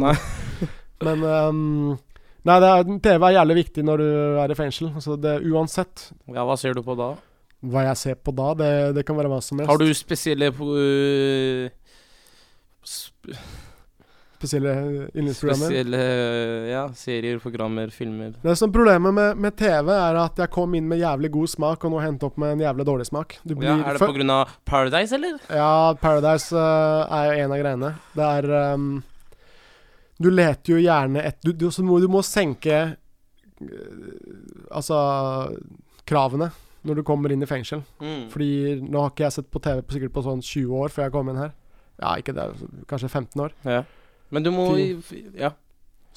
Men 1.01 1.21
øhm, 1.25 1.99
Nei, 2.47 2.55
er, 2.57 2.87
TV 3.05 3.25
er 3.27 3.35
jævlig 3.37 3.59
viktig 3.59 3.83
når 3.85 4.01
du 4.01 4.07
er 4.41 4.53
i 4.53 4.57
fengsel. 4.57 4.89
Altså 4.95 5.17
det, 5.21 5.39
uansett 5.45 6.07
Ja, 6.31 6.45
hva 6.47 6.57
ser 6.57 6.73
du 6.77 6.81
på 6.85 6.95
da? 6.97 7.13
hva 7.61 7.83
jeg 7.91 7.97
ser 7.99 8.15
på 8.17 8.33
da, 8.33 8.53
det, 8.57 8.69
det 8.97 9.03
kan 9.05 9.17
være 9.17 9.29
hva 9.31 9.41
som 9.45 9.59
helst. 9.61 9.69
Har 9.69 9.77
du 9.77 9.91
spesielle 9.93 10.49
uh, 10.49 11.67
sp 12.81 13.35
spesielle 14.41 14.71
yndlingsprogrammer? 15.13 15.69
Spesielle 15.69 15.97
ja, 16.71 16.87
serier, 16.97 17.37
programmer, 17.43 17.91
filmer? 17.93 18.31
Det 18.41 18.55
som 18.57 18.71
Problemet 18.73 19.13
med, 19.13 19.37
med 19.37 19.53
TV 19.53 19.91
er 19.93 20.17
at 20.17 20.41
jeg 20.41 20.49
kom 20.49 20.73
inn 20.73 20.87
med 20.89 20.97
jævlig 20.97 21.29
god 21.35 21.51
smak, 21.53 21.85
og 21.85 21.93
nå 21.93 22.01
endte 22.07 22.25
opp 22.25 22.39
med 22.41 22.55
en 22.55 22.63
jævlig 22.65 22.87
dårlig 22.89 23.05
smak. 23.11 23.37
Du 23.45 23.53
Ja, 23.61 23.77
er 23.85 23.99
det 23.99 24.01
pga. 24.01 24.39
Paradise, 24.65 25.13
eller? 25.19 25.37
Ja, 25.45 25.93
Paradise 26.01 26.57
uh, 26.57 27.05
er 27.05 27.29
jo 27.29 27.45
en 27.45 27.53
av 27.53 27.61
greiene. 27.61 27.93
Det 28.17 28.31
er 28.39 28.49
ehm, 28.63 28.89
Du 30.21 30.29
leter 30.29 30.75
jo 30.75 30.81
gjerne 30.81 31.23
et 31.25 31.37
Du, 31.43 31.51
du, 31.53 31.67
må, 31.87 31.99
du 32.03 32.07
må 32.11 32.21
senke 32.25 32.75
eh, 33.61 34.67
Altså 34.71 34.97
kravene 36.09 36.51
når 36.81 36.97
du 36.97 37.03
kommer 37.05 37.29
inn 37.29 37.43
i 37.45 37.47
fengsel. 37.49 37.83
Mm. 38.01 38.23
Fordi 38.33 38.47
nå 38.81 39.03
har 39.03 39.11
ikke 39.11 39.27
jeg 39.27 39.33
sett 39.35 39.49
på 39.53 39.59
TV 39.61 39.83
på, 39.85 39.93
sikkert 39.93 40.13
på 40.15 40.23
sånn 40.25 40.39
20 40.41 40.71
år 40.81 40.89
før 40.89 41.03
jeg 41.05 41.13
kom 41.13 41.27
inn 41.29 41.37
her. 41.37 41.51
Ja, 42.01 42.15
ikke 42.17 42.33
det, 42.33 42.47
kanskje 42.89 43.09
15 43.11 43.43
år. 43.43 43.53
Ja. 43.69 43.83
Men 44.33 44.47
du 44.47 44.49
må 44.55 44.65
Fy. 45.05 45.19
Ja. 45.37 45.51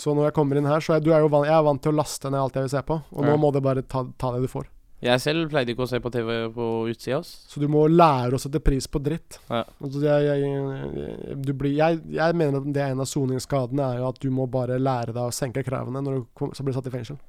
Så 0.01 0.15
når 0.17 0.31
jeg 0.31 0.35
kommer 0.39 0.57
inn 0.57 0.65
her, 0.67 0.81
så 0.81 0.97
er 0.97 1.03
du 1.05 1.11
er 1.13 1.21
jo 1.21 1.29
van, 1.31 1.45
jeg 1.45 1.53
er 1.53 1.67
vant 1.69 1.83
til 1.85 1.93
å 1.93 1.99
laste 2.01 2.33
ned 2.33 2.41
alt 2.41 2.57
jeg 2.57 2.65
vil 2.65 2.73
se 2.73 2.81
på. 2.89 2.97
Og 3.13 3.21
Ja. 3.21 3.29
nå 3.29 3.37
må 3.45 3.53
du 3.53 3.61
bare 3.61 3.83
ta, 3.85 4.07
ta 4.19 4.33
det 4.33 4.41
du 4.47 4.49
får. 4.49 4.65
Jeg 5.05 5.21
selv 5.21 5.51
pleide 5.53 5.75
ikke 5.75 5.85
å 5.85 5.89
se 5.91 6.01
på 6.01 6.11
TV 6.13 6.31
på 6.55 6.67
utsida. 6.89 7.21
Så 7.25 7.61
du 7.61 7.67
må 7.69 7.85
lære 7.93 8.39
å 8.39 8.41
sette 8.41 8.63
pris 8.65 8.87
på 8.89 9.03
dritt. 9.05 9.37
Ja. 9.51 9.61
Altså, 9.85 10.01
jeg, 10.01 10.41
jeg, 10.41 11.37
du 11.45 11.53
blir, 11.53 11.75
jeg, 11.77 12.01
jeg 12.17 12.41
mener 12.41 12.63
at 12.63 12.71
det 12.73 12.85
er 12.87 12.95
en 12.95 13.05
av 13.05 13.11
soningsskadene, 13.11 13.85
er 13.85 14.01
jo 14.01 14.09
at 14.09 14.21
du 14.23 14.31
må 14.33 14.49
bare 14.51 14.81
lære 14.81 15.13
deg 15.13 15.29
å 15.29 15.35
senke 15.35 15.65
kravene 15.67 16.01
når 16.05 16.21
du 16.23 16.27
kom, 16.33 16.55
så 16.57 16.65
blir 16.65 16.77
satt 16.77 16.89
i 16.89 16.95
fengsel. 16.95 17.21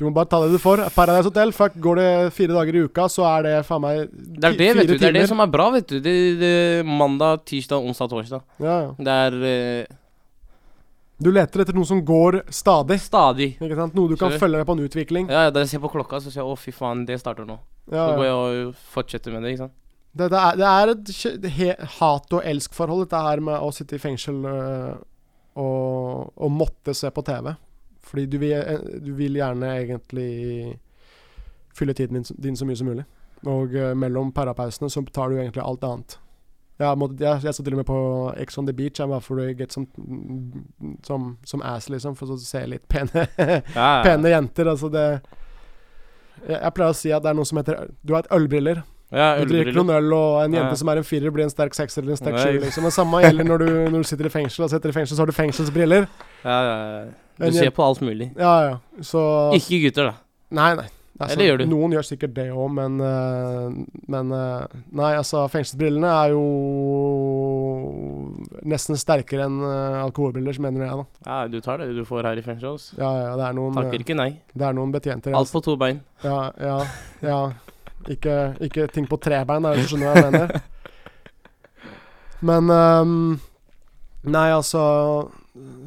Du 0.00 0.06
må 0.06 0.14
bare 0.16 0.30
ta 0.32 0.38
det 0.40 0.54
du 0.54 0.60
får. 0.60 0.80
Paradise 0.94 1.28
Hotel, 1.28 1.50
fuck, 1.52 1.74
går 1.76 1.98
det 2.00 2.10
fire 2.32 2.54
dager 2.56 2.76
i 2.76 2.84
uka, 2.88 3.04
så 3.12 3.26
er 3.28 3.42
det 3.44 3.56
faen 3.68 3.82
meg 3.84 3.98
Det 4.08 4.48
er 4.48 4.54
det, 4.56 4.68
vet 4.78 4.88
du. 4.88 4.94
Det 4.96 5.08
er 5.10 5.16
det 5.18 5.26
som 5.28 5.42
er 5.44 5.50
bra, 5.52 5.66
vet 5.74 5.88
du. 5.88 5.98
Det, 6.00 6.14
det, 6.40 6.54
mandag, 6.88 7.42
tirsdag, 7.48 7.84
onsdag, 7.84 8.08
torsdag. 8.12 8.46
ja, 8.64 8.78
ja. 8.86 8.94
Det 8.96 9.16
er 9.26 9.36
eh, 9.50 9.98
Du 11.20 11.28
leter 11.32 11.60
etter 11.60 11.76
noe 11.76 11.84
som 11.84 12.00
går 12.04 12.40
stadig. 12.54 12.96
stadig. 13.04 13.50
Ikke 13.60 13.76
sant? 13.76 13.94
Noe 13.94 14.08
du 14.08 14.16
kan 14.16 14.30
Sorry. 14.30 14.40
følge 14.40 14.56
med 14.62 14.66
på 14.66 14.76
en 14.78 14.84
utvikling. 14.86 15.28
Ja, 15.28 15.42
ja, 15.46 15.50
Da 15.50 15.60
jeg 15.60 15.68
ser 15.74 15.82
på 15.82 15.90
klokka, 15.92 16.20
så 16.20 16.30
sier 16.32 16.40
jeg 16.42 16.48
å, 16.48 16.56
fy 16.56 16.72
faen, 16.72 17.04
det 17.06 17.18
starter 17.20 17.44
nå. 17.44 17.58
Ja, 17.92 18.06
Så 18.08 18.16
går 18.16 18.24
jeg 18.24 18.34
og 18.68 18.74
fortsetter 18.94 19.32
med 19.34 19.42
det, 19.44 19.52
ikke 19.52 19.66
sant. 19.66 19.76
Det, 20.16 20.30
det, 20.30 20.38
er, 20.40 20.56
det 20.56 21.50
er 21.52 21.74
et 21.76 21.90
hat- 22.00 22.32
og 22.32 22.42
elsk-forhold, 22.42 23.04
dette 23.04 23.20
her 23.22 23.40
med 23.40 23.60
å 23.60 23.68
sitte 23.70 23.94
i 23.94 24.02
fengsel 24.02 24.40
øh, 24.48 24.94
og, 25.60 26.32
og 26.36 26.50
måtte 26.50 26.94
se 26.96 27.10
på 27.10 27.22
TV. 27.22 27.52
Fordi 28.10 28.26
du 28.26 28.38
vil, 28.38 28.56
eh, 28.56 28.80
du 29.04 29.12
vil 29.14 29.36
gjerne 29.38 29.74
egentlig 29.76 30.78
fylle 31.76 31.94
tiden 31.94 32.14
din, 32.22 32.24
din 32.40 32.56
så 32.56 32.66
mye 32.66 32.76
som 32.80 32.88
mulig. 32.90 33.04
Og 33.46 33.74
øh, 33.76 33.92
mellom 33.96 34.32
parapausene 34.32 34.90
så 34.90 35.04
tar 35.12 35.30
du 35.30 35.38
egentlig 35.38 35.62
alt 35.62 35.84
annet. 35.84 36.18
Jeg, 36.80 36.96
måtte, 36.98 37.16
jeg, 37.20 37.42
jeg 37.44 37.54
så 37.54 37.62
til 37.64 37.74
og 37.76 37.80
med 37.82 37.86
på 37.90 37.98
Ex 38.40 38.56
on 38.58 38.66
the 38.68 38.72
Beach 38.76 38.98
jeg 39.02 39.08
bare 39.10 39.20
for 39.20 39.40
å 39.42 39.48
get 39.58 39.72
some, 39.74 39.84
som, 41.04 41.36
som 41.44 41.60
ass, 41.62 41.90
liksom, 41.92 42.14
for 42.16 42.32
å 42.32 42.38
se 42.40 42.62
litt 42.72 42.86
pene, 42.88 43.26
Ja, 43.76 43.90
pene 44.06 44.32
jenter. 44.32 44.70
Altså 44.72 44.88
det 44.92 45.04
jeg, 46.46 46.56
jeg 46.56 46.72
pleier 46.76 46.94
å 46.94 46.96
si 46.96 47.12
at 47.12 47.22
det 47.26 47.30
er 47.34 47.36
noe 47.36 47.48
som 47.48 47.60
heter 47.60 47.90
Du 48.00 48.14
har 48.16 48.24
et 48.24 48.32
ølbriller. 48.32 48.80
ja 49.12 49.26
Du 49.42 49.50
drikker 49.50 49.76
noen 49.76 49.90
øl, 49.98 50.12
og 50.16 50.38
en 50.46 50.54
jente 50.56 50.70
Ja. 50.72 50.78
som 50.80 50.88
er 50.92 51.00
en 51.02 51.04
firer, 51.04 51.30
blir 51.34 51.44
en 51.44 51.52
sterk 51.52 51.76
sekser 51.76 52.00
eller 52.02 52.16
en 52.16 52.20
sterk 52.22 52.38
sjuer. 52.40 52.60
Liksom. 52.64 52.86
Det 52.88 52.92
samme 52.96 53.20
gjelder 53.26 53.48
når 53.50 53.64
du, 53.66 53.70
når 53.90 53.98
du 54.06 54.08
sitter 54.08 54.30
i 54.30 54.32
fengsel. 54.32 54.64
Og 54.64 54.70
sitter 54.72 54.88
i 54.94 54.96
fengsel, 54.96 55.18
så 55.18 55.24
har 55.26 55.28
du 55.32 55.36
fengselsbriller. 55.36 56.08
Ja, 56.46 56.56
ja, 56.70 56.78
ja. 56.94 57.04
Du 57.40 57.44
En 57.46 57.52
ser 57.56 57.70
på 57.76 57.84
alt 57.84 58.00
mulig. 58.04 58.30
Ja, 58.38 58.54
ja. 58.70 59.02
Så 59.04 59.20
Ikke 59.56 59.82
gutter, 59.84 60.10
da. 60.12 60.16
Nei, 60.56 60.70
nei. 60.80 60.88
Altså, 61.20 61.34
Eller 61.34 61.50
gjør 61.50 61.58
du? 61.60 61.64
Noen 61.68 61.92
gjør 61.92 62.06
sikkert 62.08 62.32
det 62.38 62.46
òg, 62.48 62.70
men 62.72 62.94
øh, 63.04 63.74
Men 64.08 64.30
øh, 64.32 64.78
Nei, 64.96 65.10
altså, 65.18 65.42
fengselsbrillene 65.52 66.08
er 66.08 66.32
jo 66.32 66.44
nesten 68.70 68.96
sterkere 68.96 69.44
enn 69.44 69.58
Alkoholbriller 69.60 70.00
alkoholbriller, 70.30 70.60
mener 70.64 70.86
jeg, 70.86 70.96
da. 70.96 71.04
Ja, 71.26 71.48
du 71.48 71.60
tar 71.64 71.82
det 71.82 71.90
du 71.96 72.04
får 72.08 72.26
her 72.28 72.40
i 72.40 72.44
fengsel. 72.44 72.74
ass. 72.74 72.92
Ja, 72.98 73.10
ja, 73.18 73.34
det 73.36 73.46
er 73.48 73.56
noen, 73.56 73.74
Takker 73.76 74.04
ikke 74.04 74.16
nei. 74.16 74.30
det 74.54 74.66
er 74.66 74.76
noen 74.76 74.92
betjenter. 74.94 75.34
Alt 75.36 75.52
på 75.52 75.62
to 75.64 75.76
bein. 75.80 76.00
Ja, 76.24 76.50
ja, 76.60 76.78
ja. 77.24 77.40
Ikke, 78.08 78.36
ikke 78.64 78.86
ting 78.92 79.08
på 79.08 79.18
tre 79.20 79.42
bein, 79.44 79.62
da, 79.64 79.74
hvis 79.76 79.88
du 79.88 79.94
skjønner 79.94 80.14
hva 80.14 80.24
jeg 80.24 80.32
mener. 80.32 80.60
Men 82.48 82.70
um, 82.72 83.14
Nei, 84.24 84.48
altså 84.52 84.80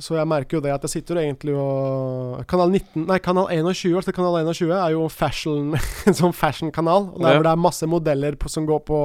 Så 0.04 0.16
jeg 0.18 0.28
merker 0.28 0.58
jo 0.58 0.62
det 0.66 0.72
at 0.74 0.82
jeg 0.88 0.90
sitter 0.98 1.20
egentlig 1.22 1.54
og 1.56 2.42
Kanal 2.50 2.72
19 2.74 3.06
Nei, 3.08 3.20
kanal 3.24 3.48
21, 3.52 3.96
altså 4.00 4.14
kanal 4.16 4.40
21 4.42 4.74
er 4.74 4.92
jo 4.96 5.06
fashion 5.10 5.74
En 6.10 6.18
sånn 6.18 6.34
fashion-kanal. 6.36 7.12
Og 7.14 7.22
der 7.22 7.34
Ja. 7.34 7.38
hvor 7.40 7.48
det 7.48 7.54
er 7.54 7.62
masse 7.70 7.88
modeller 7.90 8.36
på, 8.36 8.50
som 8.50 8.66
går 8.70 8.84
på 8.88 9.00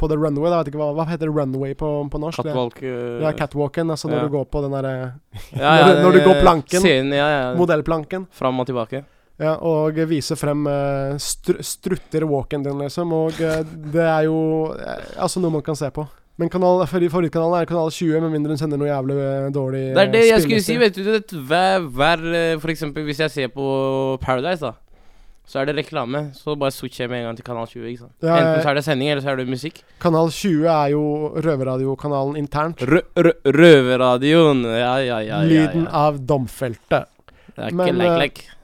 på 0.00 0.08
the 0.08 0.16
runway. 0.16 0.48
Da. 0.48 0.56
Jeg 0.56 0.64
vet 0.64 0.68
ikke 0.72 0.80
hva, 0.80 0.92
hva 0.96 1.04
heter 1.10 1.28
runway 1.28 1.74
på, 1.76 1.88
på 2.08 2.18
norsk? 2.22 2.40
Catwalk 2.40 2.78
det, 2.80 2.92
Ja, 3.20 3.32
catwalken. 3.36 3.90
Altså 3.92 4.08
når 4.08 4.16
ja. 4.16 4.22
du 4.24 4.32
går 4.32 4.46
på 4.48 4.62
den 4.64 4.72
derre 4.72 4.92
ja, 5.52 5.72
når 5.76 5.90
du- 5.92 6.02
når 6.06 6.12
du 6.12 6.20
går 6.24 6.36
eh, 6.36 6.40
planken. 6.40 6.80
Scenen, 6.80 7.56
modellplanken. 7.58 8.24
Fram 8.32 8.60
og 8.60 8.66
tilbake. 8.70 9.04
Ja, 9.40 9.54
og 9.64 9.96
vise 10.08 10.36
frem 10.36 10.66
uh, 10.68 11.16
str 11.16 11.62
strutter 11.64 12.26
walken 12.28 12.64
din, 12.64 12.76
liksom. 12.80 13.12
Og 13.16 13.38
uh, 13.40 13.60
det 13.64 14.04
er 14.04 14.26
jo 14.28 14.38
uh, 14.72 14.96
altså 15.16 15.40
noe 15.40 15.54
man 15.54 15.62
kan 15.64 15.76
se 15.76 15.88
på. 15.96 16.04
Men 16.38 16.48
kanal, 16.48 16.86
favorittkanalen 16.88 17.60
er 17.60 17.66
kanal 17.68 17.90
20, 17.92 18.20
med 18.24 18.32
mindre 18.32 18.54
hun 18.54 18.60
sender 18.60 18.80
noe 18.80 18.88
jævlig 18.88 19.16
eh, 19.20 19.48
dårlig 19.52 19.80
Det 19.96 20.04
er 20.06 20.12
det 20.14 20.22
jeg 20.28 20.44
skulle 20.46 20.62
si, 20.64 20.76
vet 20.80 20.96
du. 20.96 21.40
hver, 21.48 21.82
hver 21.90 22.22
eh, 22.30 22.54
For 22.62 22.72
eksempel 22.72 23.04
hvis 23.08 23.20
jeg 23.20 23.34
ser 23.34 23.50
på 23.52 23.66
Paradise, 24.22 24.70
da. 24.70 24.72
Så 25.50 25.58
er 25.58 25.66
det 25.66 25.74
reklame. 25.80 26.28
Så 26.38 26.54
bare 26.54 26.70
switcher 26.70 27.04
jeg 27.04 27.10
med 27.10 27.20
en 27.20 27.24
gang 27.30 27.38
til 27.40 27.44
kanal 27.44 27.66
20. 27.66 27.86
ikke 27.90 28.04
sant? 28.04 28.12
Ja, 28.22 28.36
Enten 28.38 28.62
så 28.62 28.70
er 28.70 28.78
det 28.78 28.84
sending, 28.86 29.10
eller 29.10 29.24
så 29.24 29.32
er 29.32 29.40
det 29.40 29.48
musikk. 29.50 29.80
Kanal 30.00 30.30
20 30.30 30.68
er 30.70 30.92
jo 30.92 31.02
røverradiokanalen 31.42 32.38
internt. 32.38 32.84
Rø 32.86 33.00
rø 33.18 33.32
Røverradioen. 33.58 34.62
Ja, 34.64 34.94
ja, 35.02 35.18
ja. 35.18 35.40
ja, 35.42 35.42
Lyden 35.42 35.88
ja. 35.88 36.04
av 36.06 36.22
domfeltet. 36.22 37.10
Det 37.50 37.66
er 37.66 37.74
Men, 37.74 37.88
ikke 37.88 37.98
like, 37.98 38.14
eh, 38.14 38.22
like. 38.22 38.59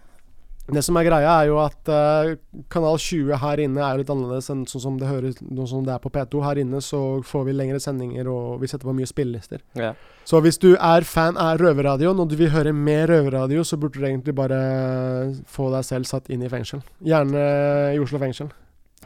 Det 0.66 0.82
som 0.82 0.96
er 0.98 1.06
greia, 1.06 1.30
er 1.30 1.46
jo 1.46 1.60
at 1.62 1.90
uh, 1.92 2.32
kanal 2.72 2.96
20 2.98 3.38
her 3.38 3.60
inne 3.62 3.82
er 3.84 3.94
jo 3.94 4.02
litt 4.02 4.10
annerledes 4.10 4.50
enn 4.50 4.64
sånn 4.66 4.82
som 4.82 4.96
det 4.98 5.06
høres 5.06 5.38
noe 5.44 5.68
som 5.70 5.84
det 5.86 5.92
er 5.94 6.02
på 6.02 6.10
P2. 6.10 6.40
Her 6.42 6.58
inne 6.58 6.80
så 6.82 7.00
får 7.26 7.44
vi 7.46 7.54
lengre 7.54 7.78
sendinger, 7.82 8.26
og 8.32 8.58
vi 8.62 8.70
setter 8.70 8.88
på 8.88 8.96
mye 8.96 9.06
spillelister. 9.06 9.62
Ja. 9.78 9.92
Så 10.26 10.40
hvis 10.42 10.58
du 10.58 10.72
er 10.74 11.06
fan 11.06 11.38
av 11.38 11.60
røverradioen, 11.62 12.18
og 12.18 12.32
du 12.32 12.34
vil 12.40 12.50
høre 12.50 12.74
mer 12.74 13.06
røverradio, 13.12 13.62
så 13.62 13.78
burde 13.78 14.02
du 14.02 14.08
egentlig 14.08 14.34
bare 14.34 14.58
få 15.46 15.70
deg 15.76 15.86
selv 15.86 16.10
satt 16.10 16.32
inn 16.34 16.42
i 16.42 16.50
fengsel. 16.50 16.82
Gjerne 17.06 17.46
i 17.94 18.02
Oslo 18.02 18.18
fengsel. 18.22 18.50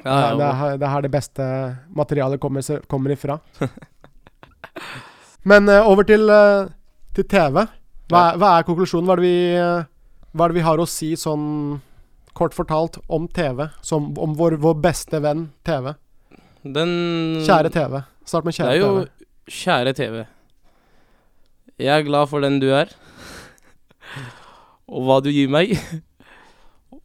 Ja, 0.00 0.16
ja, 0.16 0.34
det, 0.38 0.48
er, 0.48 0.80
det 0.80 0.86
er 0.86 0.94
her 0.94 1.04
det 1.04 1.12
beste 1.12 1.46
materialet 1.92 2.40
kommer, 2.40 2.64
kommer 2.88 3.12
ifra. 3.12 3.36
Men 5.50 5.68
uh, 5.68 5.84
over 5.92 6.08
til, 6.08 6.24
uh, 6.24 6.72
til 7.12 7.28
TV. 7.28 7.66
Hva, 8.10 8.22
hva 8.40 8.56
er 8.56 8.66
konklusjonen? 8.66 9.04
Hva 9.06 9.18
er, 9.18 9.20
det 9.20 9.28
vi, 9.28 9.89
hva 10.32 10.46
er 10.46 10.52
det 10.52 10.60
vi 10.60 10.66
har 10.66 10.78
å 10.78 10.88
si 10.88 11.12
sånn 11.18 11.80
kort 12.38 12.54
fortalt 12.54 13.00
om 13.10 13.26
TV? 13.28 13.66
Som, 13.82 14.12
om 14.18 14.36
vår, 14.38 14.58
vår 14.62 14.76
beste 14.82 15.20
venn 15.22 15.48
TV. 15.66 15.92
Den 16.62 16.92
Kjære 17.46 17.72
TV. 17.74 18.02
Start 18.28 18.46
med 18.46 18.54
Det 18.54 18.68
er 18.68 18.78
jo 18.78 18.90
TV. 19.00 19.26
kjære 19.50 19.94
TV. 19.96 20.20
Jeg 21.80 21.96
er 21.96 22.04
glad 22.04 22.28
for 22.28 22.44
den 22.44 22.60
du 22.60 22.68
er, 22.76 22.92
og 24.86 25.06
hva 25.08 25.16
du 25.24 25.30
gir 25.32 25.48
meg, 25.48 25.72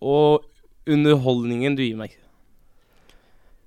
og 0.04 0.44
underholdningen 0.86 1.78
du 1.78 1.82
gir 1.86 1.96
meg. 1.98 2.14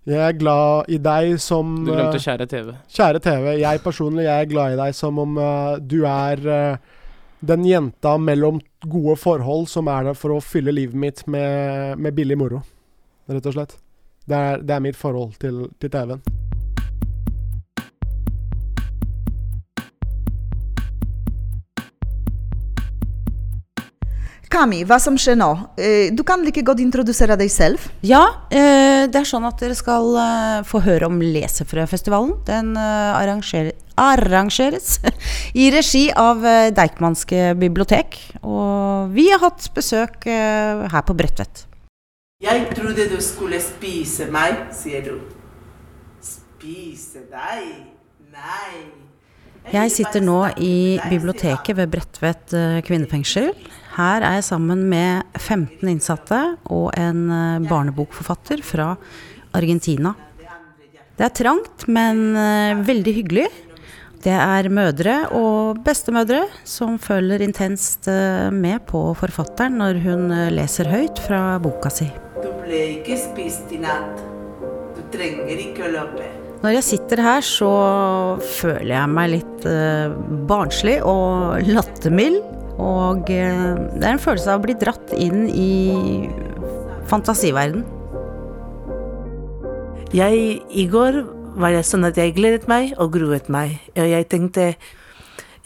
Jeg 0.08 0.20
er 0.24 0.36
glad 0.40 0.88
i 0.88 0.96
deg 1.04 1.34
som 1.42 1.72
Du 1.84 1.90
glemte 1.90 2.16
eh, 2.16 2.22
kjære 2.24 2.46
TV. 2.48 2.70
Kjære 2.94 3.20
TV, 3.24 3.48
jeg 3.60 3.82
personlig 3.84 4.24
jeg 4.24 4.44
er 4.44 4.52
glad 4.52 4.76
i 4.76 4.78
deg 4.80 4.94
som 4.96 5.18
om 5.20 5.34
uh, 5.36 5.76
du 5.80 5.98
er 6.08 6.44
eh, 6.48 6.94
den 7.40 7.64
jenta 7.64 8.16
mellom 8.18 8.60
gode 8.80 9.16
forhold 9.16 9.68
som 9.70 9.88
er 9.88 10.10
der 10.10 10.18
for 10.18 10.34
å 10.34 10.42
fylle 10.42 10.74
livet 10.74 10.98
mitt 10.98 11.24
med, 11.26 11.98
med 11.98 12.16
billig 12.16 12.38
moro. 12.38 12.62
Rett 13.28 13.46
og 13.46 13.56
slett. 13.56 13.78
Det 14.28 14.36
er, 14.36 14.60
det 14.62 14.74
er 14.74 14.84
mitt 14.84 14.98
forhold 14.98 15.38
til, 15.40 15.66
til 15.80 15.92
TV-en. 15.92 16.37
Kami, 24.58 24.80
hva 24.82 24.96
som 24.98 25.14
skjer 25.14 25.36
nå? 25.38 25.52
Eh, 25.78 26.10
Du 26.10 26.24
kan 26.26 26.42
like 26.42 26.64
godt 26.66 26.80
introdusere 26.82 27.36
deg 27.38 27.50
selv. 27.52 27.78
Ja, 28.02 28.24
eh, 28.50 29.06
det 29.06 29.20
er 29.20 29.28
sånn 29.28 29.46
at 29.46 29.60
dere 29.62 29.76
skal 29.78 30.16
eh, 30.18 30.64
få 30.66 30.80
høre 30.82 31.06
om 31.06 31.20
Lesefrøfestivalen. 31.22 32.32
Den 32.48 32.74
arrangeres 32.74 33.78
i 35.62 35.70
regi 35.70 36.10
av 36.10 36.42
Deichmanske 36.74 37.54
bibliotek. 37.54 38.18
Og 38.42 39.14
vi 39.14 39.28
har 39.30 39.38
hatt 39.46 39.70
besøk 39.78 40.26
her 40.26 41.06
på 41.06 41.14
Bredtvet. 41.14 41.66
Jeg 42.42 42.66
trodde 42.74 43.06
du 43.14 43.18
skulle 43.22 43.62
spise 43.62 44.26
meg, 44.26 44.74
sier 44.74 45.06
du. 45.06 45.20
Spise 46.18 47.22
deg? 47.30 47.86
Nei. 48.34 48.90
Jeg 49.70 49.90
sitter 49.94 50.22
nå 50.24 50.48
i 50.58 50.98
biblioteket 51.10 51.76
ved 51.78 51.94
Bredtvet 51.94 52.58
kvinnefengsel. 52.86 53.54
Her 53.98 54.22
er 54.22 54.36
jeg 54.36 54.46
sammen 54.46 54.84
med 54.86 55.26
15 55.40 55.88
innsatte 55.90 56.38
og 56.70 56.92
en 56.94 57.24
eh, 57.34 57.64
barnebokforfatter 57.66 58.60
fra 58.62 58.92
Argentina. 59.58 60.12
Det 61.18 61.24
er 61.26 61.32
trangt, 61.34 61.88
men 61.90 62.36
eh, 62.38 62.78
veldig 62.86 63.14
hyggelig. 63.16 63.48
Det 64.22 64.34
er 64.34 64.68
mødre 64.70 65.16
og 65.34 65.80
bestemødre 65.86 66.44
som 66.66 66.94
følger 67.02 67.42
intenst 67.42 68.06
eh, 68.10 68.52
med 68.54 68.84
på 68.86 69.00
forfatteren 69.18 69.80
når 69.82 69.98
hun 70.04 70.30
leser 70.54 70.90
høyt 70.92 71.18
fra 71.24 71.56
boka 71.62 71.90
si. 71.90 72.06
Du 72.38 72.52
ble 72.60 72.84
ikke 73.00 73.18
spist 73.18 73.72
i 73.74 73.80
natt. 73.82 74.22
Du 74.94 75.02
trenger 75.10 75.58
ikke 75.58 75.88
å 75.88 75.90
løpe. 75.96 76.28
Når 76.62 76.76
jeg 76.76 76.86
sitter 76.86 77.22
her, 77.22 77.42
så 77.42 77.72
føler 78.60 78.94
jeg 78.94 79.10
meg 79.14 79.34
litt 79.34 79.66
barnslig 80.50 80.96
og 81.06 81.66
lattermild. 81.66 82.57
Og 82.78 83.30
eh, 83.34 83.74
det 83.98 84.04
er 84.04 84.14
en 84.14 84.22
følelse 84.22 84.52
av 84.52 84.60
å 84.60 84.66
bli 84.66 84.76
dratt 84.78 85.14
inn 85.18 85.48
i 85.50 86.28
fantasiverden. 87.10 87.84
Jeg, 90.14 90.62
I 90.70 90.86
går 90.88 91.20
var 91.58 91.74
det 91.74 91.84
sånn 91.84 92.06
at 92.08 92.16
jeg 92.16 92.36
gledet 92.38 92.68
meg 92.70 92.94
og 92.96 93.12
gruet 93.18 93.50
meg. 93.52 93.76
Og 93.98 94.08
jeg 94.08 94.28
tenkte 94.30 94.72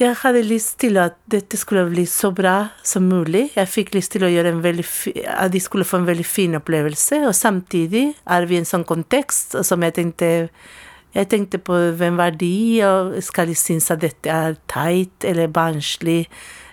jeg 0.00 0.16
hadde 0.18 0.40
lyst 0.42 0.78
til 0.82 0.96
at 0.98 1.14
dette 1.30 1.58
skulle 1.60 1.84
bli 1.92 2.02
så 2.10 2.32
bra 2.34 2.72
som 2.82 3.04
mulig. 3.06 3.50
Jeg 3.54 3.70
fikk 3.70 3.92
lyst 3.94 4.16
til 4.16 4.24
at 4.26 5.52
de 5.52 5.60
skulle 5.62 5.86
få 5.86 6.00
en 6.00 6.08
veldig 6.08 6.26
fin 6.26 6.56
opplevelse. 6.58 7.20
Og 7.28 7.36
samtidig 7.38 8.08
er 8.26 8.48
vi 8.48 8.56
i 8.56 8.62
en 8.62 8.66
sånn 8.66 8.86
kontekst 8.88 9.54
som 9.62 9.84
jeg 9.84 9.94
tenkte 10.00 10.32
jeg 11.12 11.28
tenkte 11.28 11.58
på 11.60 11.76
hvem 12.00 12.16
var 12.16 12.32
de, 12.40 12.80
og 12.88 13.18
skal 13.20 13.50
de 13.50 13.54
synes 13.58 13.90
at 13.92 14.00
dette 14.00 14.32
er 14.32 14.56
teit 14.72 15.26
eller 15.28 15.50
barnslig? 15.52 16.24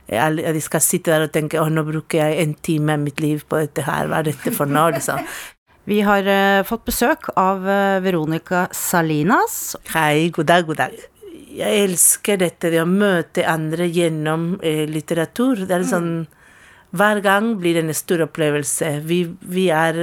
De 0.10 0.62
skal 0.66 0.82
sitte 0.82 1.14
der 1.14 1.28
og 1.28 1.34
tenke 1.36 1.60
å, 1.62 1.68
nå 1.70 1.84
bruker 1.86 2.24
jeg 2.24 2.42
en 2.42 2.58
time 2.66 2.96
av 2.98 3.04
mitt 3.04 3.22
liv 3.22 3.44
på 3.46 3.62
dette 3.62 3.86
her, 3.86 4.10
hva 4.10 4.24
er 4.24 4.32
dette 4.32 4.54
for 4.56 4.70
noe? 4.70 4.96
liksom. 4.98 5.22
Vi 5.90 6.02
har 6.06 6.28
uh, 6.28 6.66
fått 6.68 6.84
besøk 6.86 7.32
av 7.40 7.64
uh, 7.66 7.98
Veronica 8.04 8.68
Salinas. 8.76 9.76
Hei, 9.94 10.30
god 10.36 10.50
dag, 10.52 10.68
god 10.68 10.78
dag. 10.84 10.98
Jeg 11.50 11.86
elsker 11.86 12.38
dette, 12.38 12.70
det 12.70 12.82
å 12.84 12.90
møte 12.90 13.46
andre 13.50 13.88
gjennom 13.90 14.52
uh, 14.62 14.84
litteratur. 14.90 15.64
Det 15.66 15.80
er 15.80 15.88
sånn 15.90 16.12
Hver 16.94 17.24
gang 17.26 17.56
blir 17.62 17.78
det 17.78 17.88
en 17.88 17.98
stor 17.98 18.22
opplevelse. 18.26 18.92
Vi, 19.06 19.24
vi 19.42 19.68
er 19.74 19.98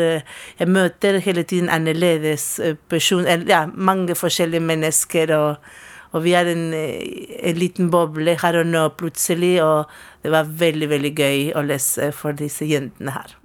Jeg 0.58 0.68
møter 0.70 1.20
hele 1.22 1.42
tiden 1.42 1.70
annerledes 1.70 2.60
person, 2.90 3.26
ja, 3.46 3.66
mange 3.74 4.14
forskjellige 4.18 4.62
mennesker, 4.62 5.34
og, 5.38 5.70
og 6.12 6.22
vi 6.24 6.34
er 6.38 6.50
en, 6.52 6.68
eh, 6.74 7.36
en 7.50 7.58
liten 7.58 7.90
boble 7.90 8.36
her 8.42 8.60
og 8.60 8.66
nå 8.66 8.88
plutselig, 8.98 9.56
og 9.64 9.90
det 10.22 10.32
var 10.34 10.44
veldig, 10.44 10.88
veldig 10.94 11.14
gøy 11.16 11.52
å 11.56 11.64
lese 11.66 12.12
for 12.12 12.36
disse 12.36 12.66
jentene 12.68 13.14
her. 13.16 13.36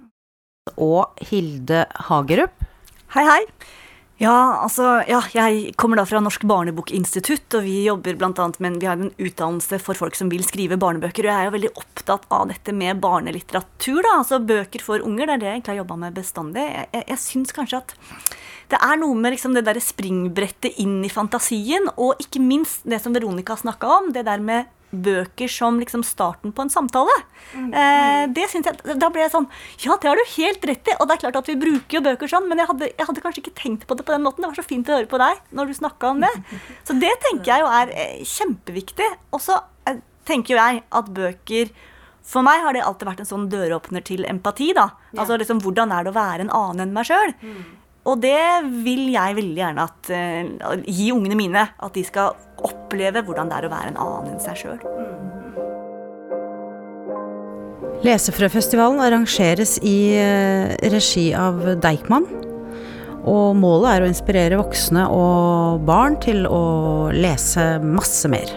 Og 0.76 1.10
Hilde 1.30 1.86
Hagerup. 2.08 2.54
Hei, 3.14 3.24
hei. 3.26 3.44
Ja, 4.22 4.62
altså, 4.62 5.00
ja, 5.10 5.18
jeg 5.34 5.72
kommer 5.80 5.98
da 5.98 6.04
fra 6.06 6.20
Norsk 6.22 6.44
barnebokinstitutt, 6.46 7.56
og 7.58 7.64
vi 7.66 7.80
jobber 7.88 8.14
blant 8.20 8.38
annet 8.38 8.60
med, 8.62 8.76
vi 8.78 8.86
har 8.86 9.00
en 9.00 9.10
utdannelse 9.18 9.80
for 9.82 9.98
folk 9.98 10.14
som 10.14 10.28
vil 10.30 10.44
skrive 10.46 10.78
barnebøker, 10.78 11.26
og 11.26 11.32
jeg 11.32 11.40
er 11.40 11.48
jo 11.48 11.54
veldig 11.56 11.70
opptatt 11.80 12.28
av 12.30 12.52
dette 12.52 12.74
med 12.76 13.00
barnelitteratur, 13.02 13.98
da, 13.98 14.12
altså 14.20 14.38
bøker 14.46 14.84
for 14.84 15.02
unger, 15.02 15.26
det 15.26 15.34
er 15.34 15.42
det 15.42 15.48
jeg 15.48 15.56
egentlig 15.56 15.72
har 15.74 15.80
jobba 15.80 15.96
med 16.04 16.20
bestandig. 16.20 16.68
Jeg, 16.68 16.86
jeg, 16.94 17.06
jeg 17.10 17.22
syns 17.24 17.56
kanskje 17.56 17.80
at 17.82 17.96
det 18.70 18.78
er 18.78 19.00
noe 19.02 19.18
med 19.18 19.34
liksom 19.34 19.58
det 19.58 19.64
derre 19.66 19.82
springbrettet 19.82 20.78
inn 20.84 21.00
i 21.02 21.10
fantasien, 21.10 21.90
og 21.96 22.22
ikke 22.22 22.44
minst 22.46 22.86
det 22.86 23.02
som 23.02 23.18
Veronica 23.18 23.58
snakka 23.58 23.90
om, 23.96 24.12
det 24.14 24.22
der 24.30 24.44
med 24.44 24.70
bøker 24.92 25.48
som 25.48 25.78
liksom 25.80 26.02
starten 26.04 26.52
på 26.52 26.64
en 26.64 26.72
samtale. 26.72 27.14
Eh, 27.56 28.26
det 28.32 28.44
synes 28.52 28.68
jeg, 28.68 28.98
Da 29.00 29.08
ble 29.12 29.24
jeg 29.24 29.32
sånn 29.32 29.48
Ja, 29.82 29.96
det 30.00 30.08
har 30.08 30.16
du 30.16 30.24
helt 30.36 30.64
rett 30.68 30.88
i. 30.88 30.96
Og 31.00 31.08
det 31.08 31.16
er 31.16 31.22
klart 31.24 31.38
at 31.42 31.48
vi 31.50 31.56
bruker 31.58 31.98
jo 31.98 32.04
bøker 32.04 32.30
sånn, 32.30 32.48
men 32.48 32.60
jeg 32.60 32.68
hadde, 32.70 32.90
jeg 32.92 33.08
hadde 33.08 33.24
kanskje 33.24 33.42
ikke 33.44 33.56
tenkt 33.58 33.86
på 33.88 33.96
det 33.96 34.06
på 34.06 34.14
den 34.14 34.24
måten. 34.24 34.44
Det 34.44 34.52
var 34.52 34.60
så 34.60 34.66
fint 34.66 34.88
å 34.88 34.98
høre 34.98 35.10
på 35.10 35.20
deg 35.22 35.40
når 35.52 35.72
du 35.72 35.74
snakka 35.80 36.12
om 36.12 36.22
det. 36.24 36.32
Så 36.88 36.96
det 37.00 37.12
tenker 37.24 37.54
jeg 37.54 37.64
jo 37.64 37.72
er 37.72 37.94
eh, 37.96 38.20
kjempeviktig. 38.28 39.08
Og 39.32 39.42
så 39.42 39.58
eh, 39.88 40.02
tenker 40.28 40.54
jo 40.54 40.60
jeg 40.60 40.84
at 41.00 41.12
bøker 41.16 41.72
for 42.22 42.46
meg 42.46 42.62
har 42.62 42.76
det 42.76 42.84
alltid 42.86 43.08
vært 43.08 43.20
en 43.24 43.26
sånn 43.32 43.48
døråpner 43.50 44.04
til 44.06 44.22
empati. 44.28 44.70
da. 44.76 44.92
Altså 45.16 45.36
liksom, 45.40 45.58
Hvordan 45.64 45.90
er 45.90 46.04
det 46.04 46.12
å 46.12 46.18
være 46.20 46.44
en 46.46 46.52
annen 46.54 46.84
enn 46.86 46.92
meg 46.94 47.08
sjøl? 47.08 47.32
Og 48.02 48.18
det 48.18 48.38
vil 48.82 49.06
jeg 49.12 49.36
veldig 49.38 49.60
gjerne 49.60 49.84
at, 49.86 50.10
uh, 50.10 50.72
gi 50.82 51.12
ungene 51.14 51.38
mine. 51.38 51.66
At 51.78 51.94
de 51.94 52.02
skal 52.06 52.34
oppleve 52.62 53.22
hvordan 53.26 53.50
det 53.50 53.60
er 53.60 53.68
å 53.68 53.72
være 53.72 53.92
en 53.92 54.00
annen 54.02 54.34
enn 54.34 54.42
seg 54.42 54.58
sjøl. 54.58 54.82
Lesefrøfestivalen 58.02 58.98
arrangeres 59.04 59.76
i 59.86 59.96
eh, 60.18 60.72
regi 60.90 61.28
av 61.38 61.60
Deichman. 61.78 62.26
Og 63.30 63.54
målet 63.54 63.92
er 63.92 64.02
å 64.02 64.08
inspirere 64.10 64.58
voksne 64.58 65.04
og 65.14 65.84
barn 65.86 66.16
til 66.22 66.42
å 66.50 66.64
lese 67.14 67.76
masse 67.78 68.26
mer. 68.30 68.50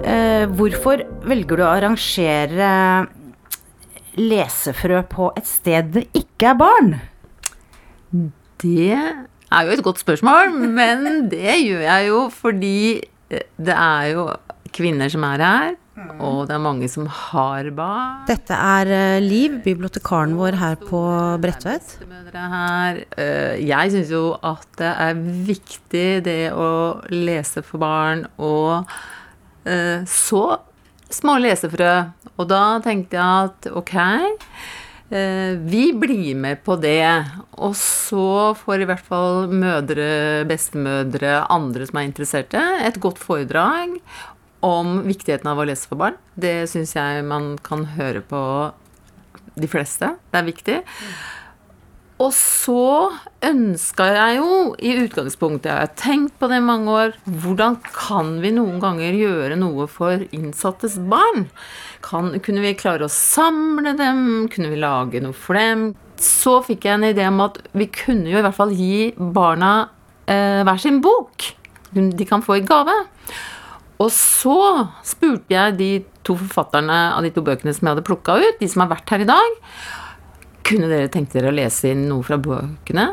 Eh, 0.00 0.46
hvorfor 0.48 1.04
velger 1.28 1.60
du 1.60 1.64
å 1.66 1.74
arrangere 1.74 2.70
lesefrø 4.16 5.02
på 5.12 5.28
et 5.36 5.48
sted 5.50 5.92
det 5.98 6.06
ikke 6.16 6.54
er 6.54 6.58
barn? 6.62 6.96
Det 8.62 8.92
er 8.96 9.66
jo 9.68 9.74
et 9.76 9.84
godt 9.84 10.00
spørsmål, 10.02 10.54
men 10.74 11.28
det 11.30 11.56
gjør 11.62 11.82
jeg 11.86 12.08
jo 12.08 12.20
fordi 12.32 12.76
det 13.30 13.74
er 13.74 14.12
jo 14.14 14.28
kvinner 14.76 15.10
som 15.12 15.24
er 15.26 15.42
her, 15.42 15.74
og 16.20 16.42
det 16.48 16.54
er 16.56 16.60
mange 16.62 16.88
som 16.92 17.06
har 17.08 17.68
barn. 17.74 18.18
Dette 18.28 18.52
er 18.54 18.90
eh, 18.92 19.20
Liv, 19.24 19.54
bibliotekaren 19.64 20.34
vår 20.36 20.58
her 20.60 20.76
på 20.76 21.00
Bredtvet. 21.40 21.94
Eh, 23.16 23.56
Jeg 23.64 23.92
syns 23.94 24.12
jo 24.12 24.24
at 24.44 24.66
det 24.78 24.92
er 25.06 25.22
viktig 25.48 26.06
det 26.26 26.40
å 26.52 26.68
lese 27.14 27.64
for 27.64 27.80
barn, 27.82 28.26
og 28.36 28.84
eh, 29.64 30.04
så 30.04 30.44
små 31.08 31.38
lesefrø. 31.40 31.94
Og 32.36 32.48
da 32.50 32.62
tenkte 32.84 33.16
jeg 33.16 33.48
at 33.48 33.70
ok, 33.72 33.94
eh, 33.96 34.75
vi 35.08 35.92
blir 35.94 36.34
med 36.34 36.62
på 36.66 36.74
det. 36.82 37.26
Og 37.62 37.76
så 37.78 38.54
får 38.58 38.82
i 38.82 38.88
hvert 38.90 39.04
fall 39.06 39.52
mødre, 39.52 40.08
bestemødre, 40.50 41.44
andre 41.52 41.86
som 41.86 42.00
er 42.00 42.08
interesserte, 42.08 42.62
et 42.86 42.98
godt 43.02 43.20
foredrag 43.22 43.98
om 44.66 45.02
viktigheten 45.06 45.48
av 45.50 45.60
å 45.60 45.66
lese 45.68 45.86
for 45.86 46.00
barn. 46.00 46.18
Det 46.34 46.66
syns 46.70 46.96
jeg 46.96 47.24
man 47.28 47.54
kan 47.62 47.86
høre 47.96 48.24
på 48.24 48.42
de 49.56 49.70
fleste. 49.70 50.14
Det 50.32 50.40
er 50.40 50.48
viktig. 50.50 50.78
Og 52.16 52.30
så 52.32 53.12
ønska 53.44 54.06
jeg 54.08 54.38
jo 54.38 54.52
i 54.80 54.94
utgangspunktet, 55.02 55.68
jeg 55.68 55.82
har 55.82 55.90
tenkt 56.00 56.38
på 56.40 56.48
det 56.48 56.62
i 56.62 56.64
mange 56.64 56.94
år, 56.94 57.16
hvordan 57.28 57.76
kan 57.92 58.38
vi 58.40 58.54
noen 58.56 58.78
ganger 58.80 59.18
gjøre 59.18 59.58
noe 59.60 59.84
for 59.92 60.24
innsattes 60.32 60.96
barn? 61.12 61.44
Kan, 62.06 62.32
kunne 62.40 62.64
vi 62.64 62.72
klare 62.78 63.04
å 63.04 63.12
samle 63.12 63.92
dem? 63.98 64.46
Kunne 64.52 64.72
vi 64.72 64.80
lage 64.80 65.20
noe 65.20 65.36
for 65.36 65.60
dem? 65.60 65.90
Så 66.16 66.62
fikk 66.64 66.88
jeg 66.88 66.96
en 66.96 67.10
idé 67.10 67.26
om 67.28 67.42
at 67.44 67.60
vi 67.76 67.90
kunne 67.92 68.32
jo 68.32 68.40
i 68.40 68.46
hvert 68.46 68.56
fall 68.56 68.72
gi 68.72 69.10
barna 69.18 69.74
eh, 70.24 70.64
hver 70.64 70.80
sin 70.80 71.02
bok. 71.04 71.50
De 71.92 72.28
kan 72.28 72.40
få 72.44 72.62
i 72.62 72.64
gave. 72.64 72.96
Og 74.00 74.08
så 74.12 74.56
spurte 75.04 75.52
jeg 75.52 75.76
de 75.76 75.90
to 76.24 76.38
forfatterne 76.40 76.96
av 77.12 77.24
de 77.24 77.30
to 77.32 77.44
bøkene 77.44 77.76
som 77.76 77.84
jeg 77.84 77.94
hadde 77.94 78.08
plukka 78.08 78.40
ut, 78.40 78.58
de 78.60 78.72
som 78.72 78.86
har 78.86 78.92
vært 78.96 79.12
her 79.12 79.24
i 79.24 79.28
dag. 79.28 79.62
Kunne 80.66 80.88
dere 80.90 81.10
tenkt 81.12 81.36
dere 81.36 81.52
å 81.52 81.54
lese 81.54 81.92
inn 81.92 82.08
noe 82.10 82.26
fra 82.26 82.38
bøkene? 82.42 83.06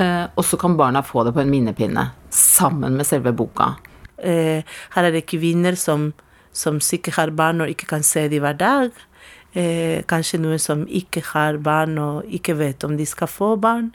Eh, 0.00 0.26
og 0.32 0.44
så 0.46 0.56
kan 0.60 0.76
barna 0.78 1.02
få 1.04 1.26
det 1.26 1.34
på 1.36 1.42
en 1.42 1.50
minnepinne 1.52 2.06
sammen 2.32 2.96
med 2.96 3.06
selve 3.06 3.34
boka. 3.36 3.74
Eh, 4.16 4.64
her 4.94 5.08
er 5.08 5.12
det 5.12 5.26
kvinner 5.28 5.76
som, 5.76 6.12
som 6.52 6.80
sikkert 6.80 7.18
har 7.18 7.34
barn 7.36 7.60
og 7.60 7.72
ikke 7.72 7.90
kan 7.92 8.06
se 8.06 8.24
dem 8.32 8.40
hver 8.44 8.56
dag. 8.56 9.04
Eh, 9.52 10.00
kanskje 10.10 10.40
noen 10.42 10.62
som 10.62 10.86
ikke 10.88 11.22
har 11.34 11.60
barn 11.62 11.98
og 12.00 12.32
ikke 12.32 12.56
vet 12.58 12.88
om 12.88 12.96
de 12.96 13.06
skal 13.06 13.30
få 13.30 13.52
barn. 13.60 13.92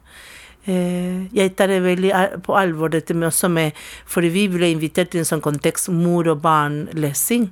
Eh, 0.69 1.25
jeg 1.33 1.55
tar 1.57 1.73
det 1.73 1.81
veldig 1.83 2.13
på 2.45 2.55
alvor 2.55 2.93
dette 2.93 3.15
med 3.15 3.31
også 3.31 3.49
med 3.49 3.71
For 4.05 4.21
vi 4.21 4.45
ble 4.51 4.69
invitert 4.69 5.09
til 5.11 5.23
en 5.23 5.27
sånn 5.27 5.41
kontekst 5.41 5.89
mor 5.89 6.29
og 6.29 6.43
barn-lesing. 6.45 7.49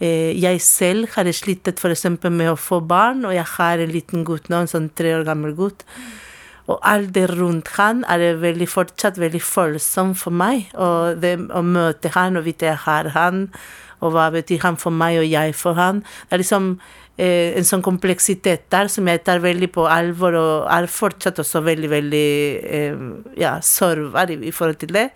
Eh, 0.00 0.32
jeg 0.40 0.62
selv 0.64 1.12
har 1.14 1.28
slitt 1.36 1.68
f.eks. 1.68 2.06
med 2.24 2.48
å 2.48 2.56
få 2.56 2.80
barn, 2.80 3.26
og 3.28 3.36
jeg 3.36 3.44
har 3.56 3.82
en 3.82 3.92
liten 3.92 4.24
gutt 4.24 4.48
nå, 4.48 4.62
en 4.62 4.70
sånn 4.70 4.88
tre 4.96 5.12
år 5.18 5.26
gammel 5.28 5.52
gutt. 5.58 5.84
Og 6.70 6.78
alt 6.86 7.12
det 7.16 7.26
rundt 7.32 7.68
han 7.76 8.04
er 8.08 8.38
veldig, 8.40 8.68
fortsatt 8.70 9.18
veldig 9.20 9.42
følsomt 9.42 10.18
for 10.20 10.32
meg. 10.32 10.70
Og 10.78 11.20
det, 11.20 11.34
å 11.52 11.62
møte 11.66 12.12
han 12.14 12.38
og 12.38 12.46
vite 12.46 12.70
jeg 12.70 12.80
har 12.86 13.10
han, 13.16 13.48
og 14.00 14.14
hva 14.14 14.30
betyr 14.32 14.62
han 14.64 14.78
for 14.80 14.94
meg 14.94 15.18
og 15.20 15.28
jeg 15.28 15.52
for 15.58 15.76
han. 15.76 16.00
Det 16.28 16.38
er 16.38 16.42
liksom 16.44 16.70
eh, 17.18 17.58
en 17.58 17.68
sånn 17.68 17.84
kompleksitet 17.84 18.70
der 18.72 18.88
som 18.92 19.10
jeg 19.10 19.24
tar 19.26 19.42
veldig 19.44 19.68
på 19.74 19.84
alvor, 19.90 20.38
og 20.38 20.70
er 20.72 20.88
fortsatt 20.88 21.42
også 21.42 21.64
veldig, 21.66 21.92
veldig 21.92 22.26
eh, 22.78 23.06
ja, 23.42 23.58
sårbar 23.60 24.32
i, 24.32 24.40
i 24.48 24.54
forhold 24.54 24.80
til 24.80 24.96
det. 24.96 25.10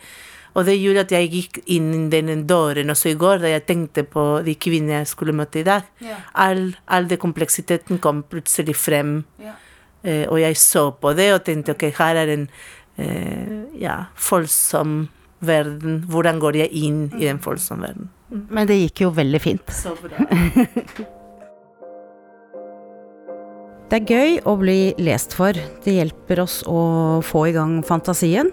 Og 0.54 0.68
det 0.68 0.76
gjorde 0.78 1.02
at 1.02 1.12
jeg 1.14 1.30
gikk 1.32 1.58
inn 1.74 1.90
i 2.06 2.08
den 2.12 2.44
døren 2.46 2.92
også 2.94 3.10
i 3.10 3.18
går, 3.18 3.42
da 3.42 3.50
jeg 3.50 3.64
tenkte 3.66 4.04
på 4.06 4.24
de 4.46 4.54
kvinnene 4.54 5.00
jeg 5.00 5.10
skulle 5.10 5.34
møte 5.34 5.60
i 5.60 5.66
dag. 5.66 5.88
Ja. 6.04 6.20
All, 6.46 6.68
all 6.86 7.08
den 7.10 7.20
kompleksiteten 7.22 7.98
kom 8.02 8.22
plutselig 8.30 8.76
frem. 8.78 9.16
Ja. 9.42 9.56
Eh, 10.04 10.24
og 10.28 10.38
jeg 10.42 10.58
så 10.60 10.90
på 11.00 11.14
det 11.18 11.30
og 11.34 11.42
tenkte 11.46 11.74
ok, 11.74 11.88
her 11.98 12.22
er 12.22 12.32
en 12.36 12.46
eh, 13.00 13.52
ja, 13.82 13.98
følsom 14.14 15.08
verden. 15.44 16.04
Hvordan 16.10 16.38
går 16.42 16.62
jeg 16.62 16.84
inn 16.84 17.02
i 17.18 17.26
den 17.26 17.42
følsomme 17.42 17.88
verden? 17.88 18.12
Men 18.50 18.70
det 18.70 18.78
gikk 18.80 19.04
jo 19.06 19.12
veldig 19.14 19.42
fint. 19.42 19.74
Så 19.74 19.96
bra. 19.98 20.22
Det 23.94 23.98
er 24.00 24.10
gøy 24.10 24.38
å 24.48 24.56
bli 24.58 24.78
lest 25.06 25.36
for. 25.36 25.54
Det 25.84 25.92
hjelper 25.92 26.40
oss 26.42 26.62
å 26.66 27.20
få 27.22 27.44
i 27.46 27.52
gang 27.54 27.76
fantasien. 27.86 28.48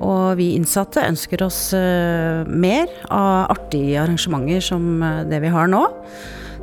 Og 0.00 0.38
vi 0.40 0.54
innsatte 0.56 1.04
ønsker 1.04 1.42
oss 1.44 1.70
eh, 1.76 2.46
mer 2.48 2.88
av 3.12 3.50
artige 3.52 4.00
arrangementer 4.00 4.62
som 4.64 5.02
eh, 5.04 5.22
det 5.28 5.42
vi 5.44 5.52
har 5.52 5.68
nå. 5.68 5.84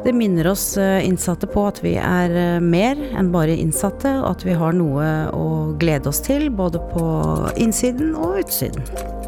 Det 0.06 0.14
minner 0.14 0.50
oss 0.54 0.72
eh, 0.82 1.06
innsatte 1.06 1.50
på 1.50 1.68
at 1.70 1.84
vi 1.86 1.96
er 2.02 2.62
mer 2.64 2.98
enn 3.18 3.32
bare 3.34 3.58
innsatte, 3.58 4.18
og 4.24 4.32
at 4.34 4.48
vi 4.48 4.58
har 4.58 4.78
noe 4.78 5.08
å 5.34 5.48
glede 5.82 6.10
oss 6.10 6.24
til 6.26 6.50
både 6.50 6.82
på 6.94 7.08
innsiden 7.62 8.16
og 8.18 8.42
utsiden. 8.46 9.27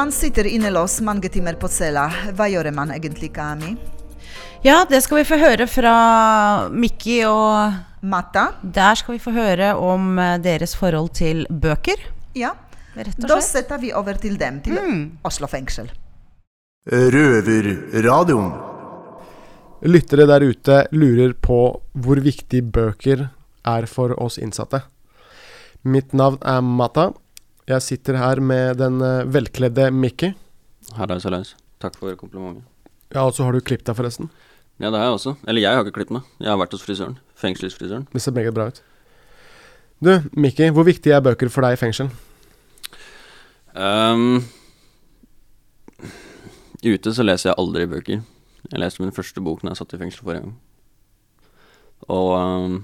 Man 0.00 0.12
sitter 0.12 0.46
innelåst 0.46 1.00
mange 1.04 1.28
timer 1.28 1.58
på 1.60 1.68
cella, 1.68 2.06
hva 2.32 2.46
gjør 2.48 2.70
man 2.72 2.88
egentlig, 2.94 3.34
Kami? 3.36 3.74
Ja, 4.64 4.86
det 4.88 5.02
skal 5.04 5.20
vi 5.20 5.26
få 5.28 5.36
høre 5.40 5.66
fra 5.68 5.92
Mikki 6.72 7.18
og 7.28 7.74
Matta. 8.08 8.46
Der 8.62 8.96
skal 8.96 9.18
vi 9.18 9.20
få 9.20 9.34
høre 9.34 9.74
om 9.76 10.16
eh, 10.16 10.38
deres 10.40 10.72
forhold 10.76 11.12
til 11.20 11.44
bøker. 11.52 12.00
Ja. 12.36 12.54
Rett 12.96 13.20
og 13.20 13.28
Da 13.28 13.38
setter 13.44 13.80
vi 13.82 13.92
over 13.92 14.16
til 14.20 14.40
dem, 14.40 14.62
til 14.64 14.80
Mm. 14.80 15.04
Oslo 15.24 15.48
fengsel. 15.52 15.92
Røverradioen. 16.88 18.52
Lyttere 19.84 20.26
der 20.28 20.48
ute 20.48 20.84
lurer 20.96 21.36
på 21.36 21.60
hvor 21.92 22.24
viktig 22.24 22.64
bøker 22.72 23.28
er 23.68 23.86
for 23.86 24.16
oss 24.16 24.40
innsatte. 24.40 24.80
Mitt 25.84 26.16
navn 26.16 26.40
er 26.40 26.60
Mata. 26.64 27.10
Jeg 27.70 27.84
sitter 27.86 28.16
her 28.18 28.40
med 28.42 28.80
den 28.80 28.98
eh, 29.04 29.26
velkledde 29.30 29.90
Mikki. 29.94 30.32
Hallais, 30.96 31.22
hallais. 31.28 31.52
Takk 31.78 31.94
for 32.00 32.16
komplimentet. 32.18 32.64
Ja, 33.14 33.22
og 33.22 33.34
så 33.36 33.46
har 33.46 33.54
du 33.54 33.62
klippet 33.62 33.86
deg, 33.86 33.94
forresten. 33.98 34.30
Ja, 34.80 34.88
det 34.88 34.98
har 34.98 35.06
jeg 35.06 35.18
også. 35.18 35.34
Eller 35.46 35.62
jeg 35.62 35.76
har 35.76 35.84
ikke 35.84 36.00
klippet 36.00 36.16
meg. 36.16 36.26
Jeg 36.42 36.50
har 36.50 36.58
vært 36.58 36.74
hos 36.74 36.82
frisøren. 36.82 37.14
Fengselsfrisøren. 37.38 38.08
Det 38.10 38.22
ser 38.24 38.34
meget 38.34 38.56
bra 38.56 38.66
ut. 38.72 38.82
Du, 40.02 40.10
Mikki, 40.34 40.70
hvor 40.74 40.88
viktig 40.88 41.12
er 41.14 41.22
bøker 41.22 41.52
for 41.52 41.66
deg 41.66 41.76
i 41.76 41.80
fengsel? 41.80 42.10
Um, 43.76 44.40
ute 46.82 47.12
så 47.14 47.26
leser 47.26 47.52
jeg 47.52 47.60
aldri 47.60 47.86
bøker. 47.90 48.22
Jeg 48.70 48.82
leste 48.82 49.04
min 49.04 49.14
første 49.14 49.42
bok 49.44 49.62
når 49.62 49.76
jeg 49.76 49.82
satt 49.82 49.94
i 49.94 50.00
fengsel 50.00 50.26
forrige 50.26 50.48
gang. 50.48 50.56
Og 52.10 52.32
um, 52.34 52.80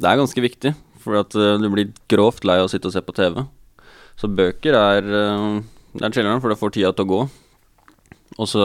det 0.00 0.10
er 0.10 0.18
ganske 0.18 0.42
viktig, 0.50 0.72
for 1.04 1.20
at 1.20 1.36
eh, 1.38 1.60
du 1.60 1.68
blir 1.70 1.92
grovt 2.10 2.46
lei 2.48 2.56
av 2.58 2.66
å 2.66 2.72
sitte 2.72 2.88
og 2.88 2.96
se 2.96 3.04
på 3.04 3.14
TV. 3.14 3.44
Så 4.20 4.30
bøker 4.30 4.76
er 4.78 5.08
uh, 5.08 5.62
Det 5.94 6.06
er 6.06 6.14
chiller'n, 6.14 6.42
for 6.42 6.52
det 6.52 6.60
får 6.60 6.74
tida 6.76 6.92
til 6.94 7.06
å 7.06 7.10
gå. 7.10 7.20
Og 8.38 8.50
så 8.50 8.64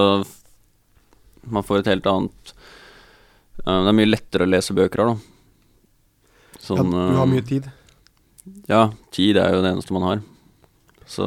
Man 1.50 1.66
får 1.66 1.82
et 1.82 1.92
helt 1.94 2.08
annet 2.10 2.54
eh, 3.66 3.80
Det 3.86 3.92
er 3.92 3.96
mye 3.96 4.10
lettere 4.10 4.46
å 4.46 4.50
lese 4.50 4.76
bøker 4.78 5.04
her, 5.04 5.12
da. 5.14 6.60
Sånn, 6.60 6.90
ja, 6.92 7.06
du 7.14 7.18
har 7.18 7.28
eh, 7.28 7.32
mye 7.32 7.46
tid. 7.48 7.70
ja, 8.68 8.82
tid 9.16 9.38
er 9.40 9.54
jo 9.56 9.62
det 9.64 9.72
eneste 9.72 9.96
man 9.96 10.06
har. 10.06 10.24
Så 11.10 11.26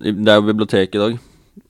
Det 0.00 0.14
er 0.14 0.38
jo 0.40 0.46
bibliotek 0.48 0.94
i 0.96 1.02
dag. 1.02 1.18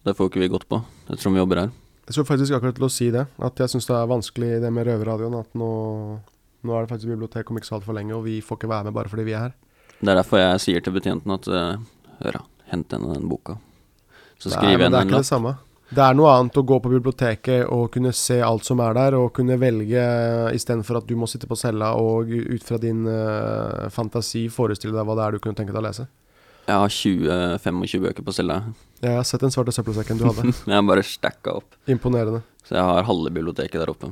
Det 0.05 0.15
får 0.17 0.31
ikke 0.31 0.45
vi 0.45 0.53
gått 0.53 0.69
på 0.69 0.79
ettersom 1.09 1.35
vi 1.35 1.43
jobber 1.43 1.65
her. 1.65 1.73
Jeg 2.05 2.15
skulle 2.15 2.29
faktisk 2.29 2.55
akkurat 2.57 2.77
til 2.77 2.87
å 2.87 2.93
si 2.93 3.11
det. 3.13 3.27
At 3.43 3.61
jeg 3.61 3.73
syns 3.73 3.89
det 3.89 3.97
er 3.97 4.09
vanskelig 4.09 4.53
det 4.63 4.71
med 4.73 4.87
røverradioen. 4.89 5.37
At 5.41 5.51
nå, 5.57 5.71
nå 6.65 6.77
er 6.77 6.85
det 6.85 6.93
faktisk 6.93 7.13
bibliotek 7.13 7.51
om 7.51 7.61
ikke 7.61 7.69
så 7.71 7.79
altfor 7.79 7.97
lenge, 7.97 8.15
og 8.17 8.27
vi 8.29 8.39
får 8.45 8.61
ikke 8.61 8.73
være 8.73 8.89
med 8.89 8.97
bare 8.97 9.13
fordi 9.13 9.27
vi 9.29 9.37
er 9.37 9.49
her. 9.49 9.55
Det 10.05 10.13
er 10.13 10.21
derfor 10.21 10.41
jeg 10.43 10.65
sier 10.65 10.85
til 10.85 10.93
betjenten 10.97 11.33
at 11.33 11.47
eh, 11.49 11.77
Hør. 12.25 12.43
Hent 12.71 12.93
henne 12.93 13.15
den 13.15 13.29
boka. 13.29 13.57
Så 14.41 14.51
skriver 14.51 14.69
jeg 14.71 14.79
det 14.79 14.85
er 14.85 14.89
henne 14.89 15.01
en 15.05 15.09
ikke 15.09 15.23
det 15.25 15.29
samme. 15.31 15.55
Det 15.95 16.03
er 16.03 16.17
noe 16.17 16.31
annet 16.33 16.57
å 16.59 16.65
gå 16.67 16.79
på 16.83 16.91
biblioteket 16.91 17.69
og 17.73 17.91
kunne 17.95 18.11
se 18.17 18.39
alt 18.43 18.67
som 18.67 18.81
er 18.83 18.97
der, 18.97 19.17
og 19.19 19.33
kunne 19.37 19.59
velge 19.61 20.05
istedenfor 20.57 20.99
at 20.99 21.07
du 21.07 21.15
må 21.19 21.29
sitte 21.31 21.47
på 21.47 21.59
cella 21.61 21.93
og 22.01 22.33
ut 22.33 22.65
fra 22.67 22.81
din 22.83 23.05
uh, 23.07 23.87
fantasi 23.95 24.47
forestille 24.51 24.97
deg 24.97 25.07
hva 25.07 25.17
det 25.19 25.27
er 25.27 25.37
du 25.37 25.43
kunne 25.45 25.59
tenke 25.59 25.75
deg 25.75 25.83
å 25.83 25.87
lese. 25.87 26.09
Jeg 26.65 26.81
har 26.81 26.95
20-25 26.97 28.05
bøker 28.09 28.27
på 28.27 28.35
cella. 28.35 28.63
Jeg 29.05 29.13
har 29.13 29.27
sett 29.29 29.45
den 29.45 29.53
svarte 29.53 29.75
søppelsekken 29.77 30.19
du 30.19 30.25
hadde. 30.27 30.49
jeg 30.73 30.75
har 30.75 30.87
bare 30.89 31.05
stacka 31.07 31.59
opp. 31.61 31.77
Imponerende. 31.93 32.41
Så 32.65 32.79
jeg 32.79 32.89
har 32.89 33.07
halve 33.07 33.31
biblioteket 33.31 33.77
der 33.77 33.93
oppe. 33.93 34.11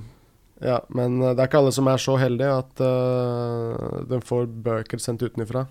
Ja, 0.63 0.83
men 0.93 1.17
eh, 1.23 1.33
det 1.33 1.41
er 1.41 1.49
ikke 1.49 1.63
alle 1.65 1.73
som 1.75 1.89
er 1.91 1.99
så 1.99 2.19
heldige 2.21 2.53
at 2.61 2.83
uh, 2.85 4.03
de 4.07 4.21
får 4.23 4.45
bøker 4.69 5.01
sendt 5.03 5.25
utenfra. 5.25 5.65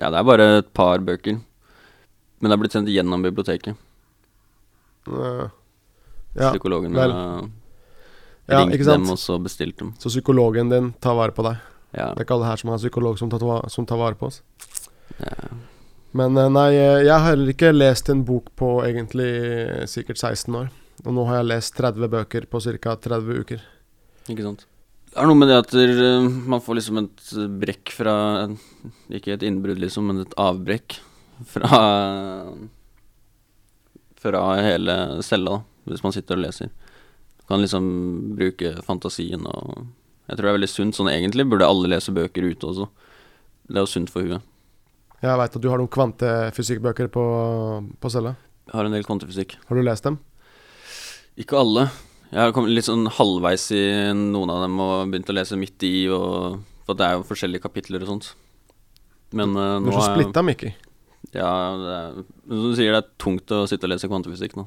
Ja, 0.00 0.10
det 0.10 0.18
er 0.18 0.26
bare 0.26 0.46
et 0.60 0.70
par 0.74 1.02
bøker. 1.04 1.38
Men 2.40 2.50
det 2.50 2.56
er 2.56 2.62
blitt 2.62 2.74
sendt 2.76 2.90
gjennom 2.92 3.22
biblioteket. 3.24 3.78
Uh, 5.08 5.46
ja, 6.34 6.50
Psykologen 6.50 6.96
vel. 6.96 7.14
Ja, 8.48 8.60
ringt 8.60 8.76
ikke 8.76 8.88
sant? 8.88 9.06
dem 9.06 9.14
og 9.14 9.20
så 9.20 9.38
dem. 9.38 9.94
Så 9.98 10.10
psykologen 10.10 10.72
din 10.72 10.92
tar 11.00 11.16
vare 11.16 11.32
på 11.32 11.44
deg. 11.46 11.62
Ja. 11.94 12.10
Det 12.12 12.24
er 12.24 12.26
ikke 12.26 12.36
alle 12.36 12.50
her 12.50 12.60
som 12.60 12.72
har 12.72 12.82
psykolog 12.82 13.18
som 13.18 13.30
tar, 13.30 13.44
som 13.70 13.86
tar 13.86 14.00
vare 14.00 14.18
på 14.18 14.26
oss. 14.26 14.42
Ja. 15.20 15.54
Men 16.14 16.36
eh, 16.36 16.50
nei, 16.50 16.70
eh, 16.74 17.04
jeg 17.06 17.14
har 17.14 17.30
heller 17.30 17.54
ikke 17.54 17.72
lest 17.72 18.10
en 18.10 18.24
bok 18.26 18.50
på 18.58 18.76
egentlig 18.84 19.30
sikkert 19.90 20.20
16 20.20 20.58
år. 20.58 20.68
Og 21.04 21.14
nå 21.14 21.24
har 21.30 21.40
jeg 21.40 21.50
lest 21.52 21.74
30 21.78 22.10
bøker 22.10 22.46
på 22.50 22.60
ca. 22.60 22.96
30 23.08 23.40
uker. 23.40 23.64
Ikke 24.28 24.44
sant. 24.44 24.66
Det 25.14 25.22
er 25.22 25.28
noe 25.30 25.38
med 25.38 25.46
det 25.46 25.56
at 25.62 25.72
eh, 25.78 26.24
man 26.50 26.62
får 26.62 26.80
liksom 26.80 26.96
et 27.04 27.28
brekk 27.62 27.92
fra 27.94 28.14
Ikke 29.14 29.36
et 29.36 29.44
innbrudd, 29.46 29.78
liksom, 29.78 30.08
men 30.10 30.24
et 30.24 30.32
avbrekk 30.42 30.96
fra 31.52 31.78
Fra 34.18 34.40
hele 34.58 34.96
cella, 35.22 35.60
hvis 35.86 36.02
man 36.02 36.14
sitter 36.16 36.38
og 36.38 36.46
leser. 36.46 36.72
Kan 37.46 37.62
liksom 37.62 37.84
bruke 38.34 38.72
fantasien 38.86 39.46
og 39.46 39.84
Jeg 40.26 40.34
tror 40.34 40.46
det 40.46 40.50
er 40.50 40.56
veldig 40.56 40.70
sunt. 40.72 40.96
Sånn 40.96 41.12
egentlig 41.12 41.44
burde 41.46 41.68
alle 41.68 41.90
lese 41.92 42.14
bøker 42.16 42.46
ute 42.48 42.70
også. 42.72 42.88
Det 43.68 43.76
er 43.76 43.84
jo 43.84 43.90
sunt 43.92 44.10
for 44.10 44.24
huet. 44.24 44.42
Jeg 45.20 45.38
veit 45.40 45.54
at 45.56 45.62
du 45.62 45.68
har 45.70 45.78
noen 45.78 45.92
kvantefysikkbøker 45.92 47.10
på, 47.12 47.24
på 48.00 48.10
cella. 48.12 48.34
Jeg 48.66 48.78
har 48.78 48.88
en 48.88 48.96
del 48.96 49.04
kvantefysikk. 49.06 49.58
Har 49.68 49.78
du 49.78 49.84
lest 49.84 50.08
dem? 50.08 50.18
Ikke 51.40 51.60
alle. 51.60 51.86
Jeg 52.34 52.48
har 52.48 52.54
kommet 52.54 52.72
litt 52.74 52.86
sånn 52.88 53.06
halvveis 53.14 53.68
i 53.76 53.82
noen 54.18 54.50
av 54.50 54.64
dem 54.64 54.78
og 54.82 55.10
begynt 55.12 55.28
å 55.30 55.36
lese 55.36 55.58
midt 55.58 55.84
i, 55.86 56.08
og, 56.10 56.56
for 56.82 56.98
det 56.98 57.06
er 57.06 57.18
jo 57.18 57.26
forskjellige 57.28 57.62
kapitler 57.62 58.02
og 58.02 58.10
sånt. 58.10 58.30
Men 59.38 59.54
eh, 59.54 59.76
Du 59.78 59.86
nå 59.86 59.92
er 59.92 60.00
så 60.00 60.08
splitta, 60.16 60.42
Mikki. 60.42 60.72
Ja, 61.34 61.50
det 61.78 61.92
er, 61.94 62.16
som 62.50 62.64
du 62.64 62.74
sier, 62.74 62.90
det 62.90 63.02
er 63.04 63.12
tungt 63.22 63.54
å 63.54 63.60
sitte 63.70 63.86
og 63.86 63.92
lese 63.94 64.10
kvantefysikk 64.10 64.56
nå. 64.58 64.66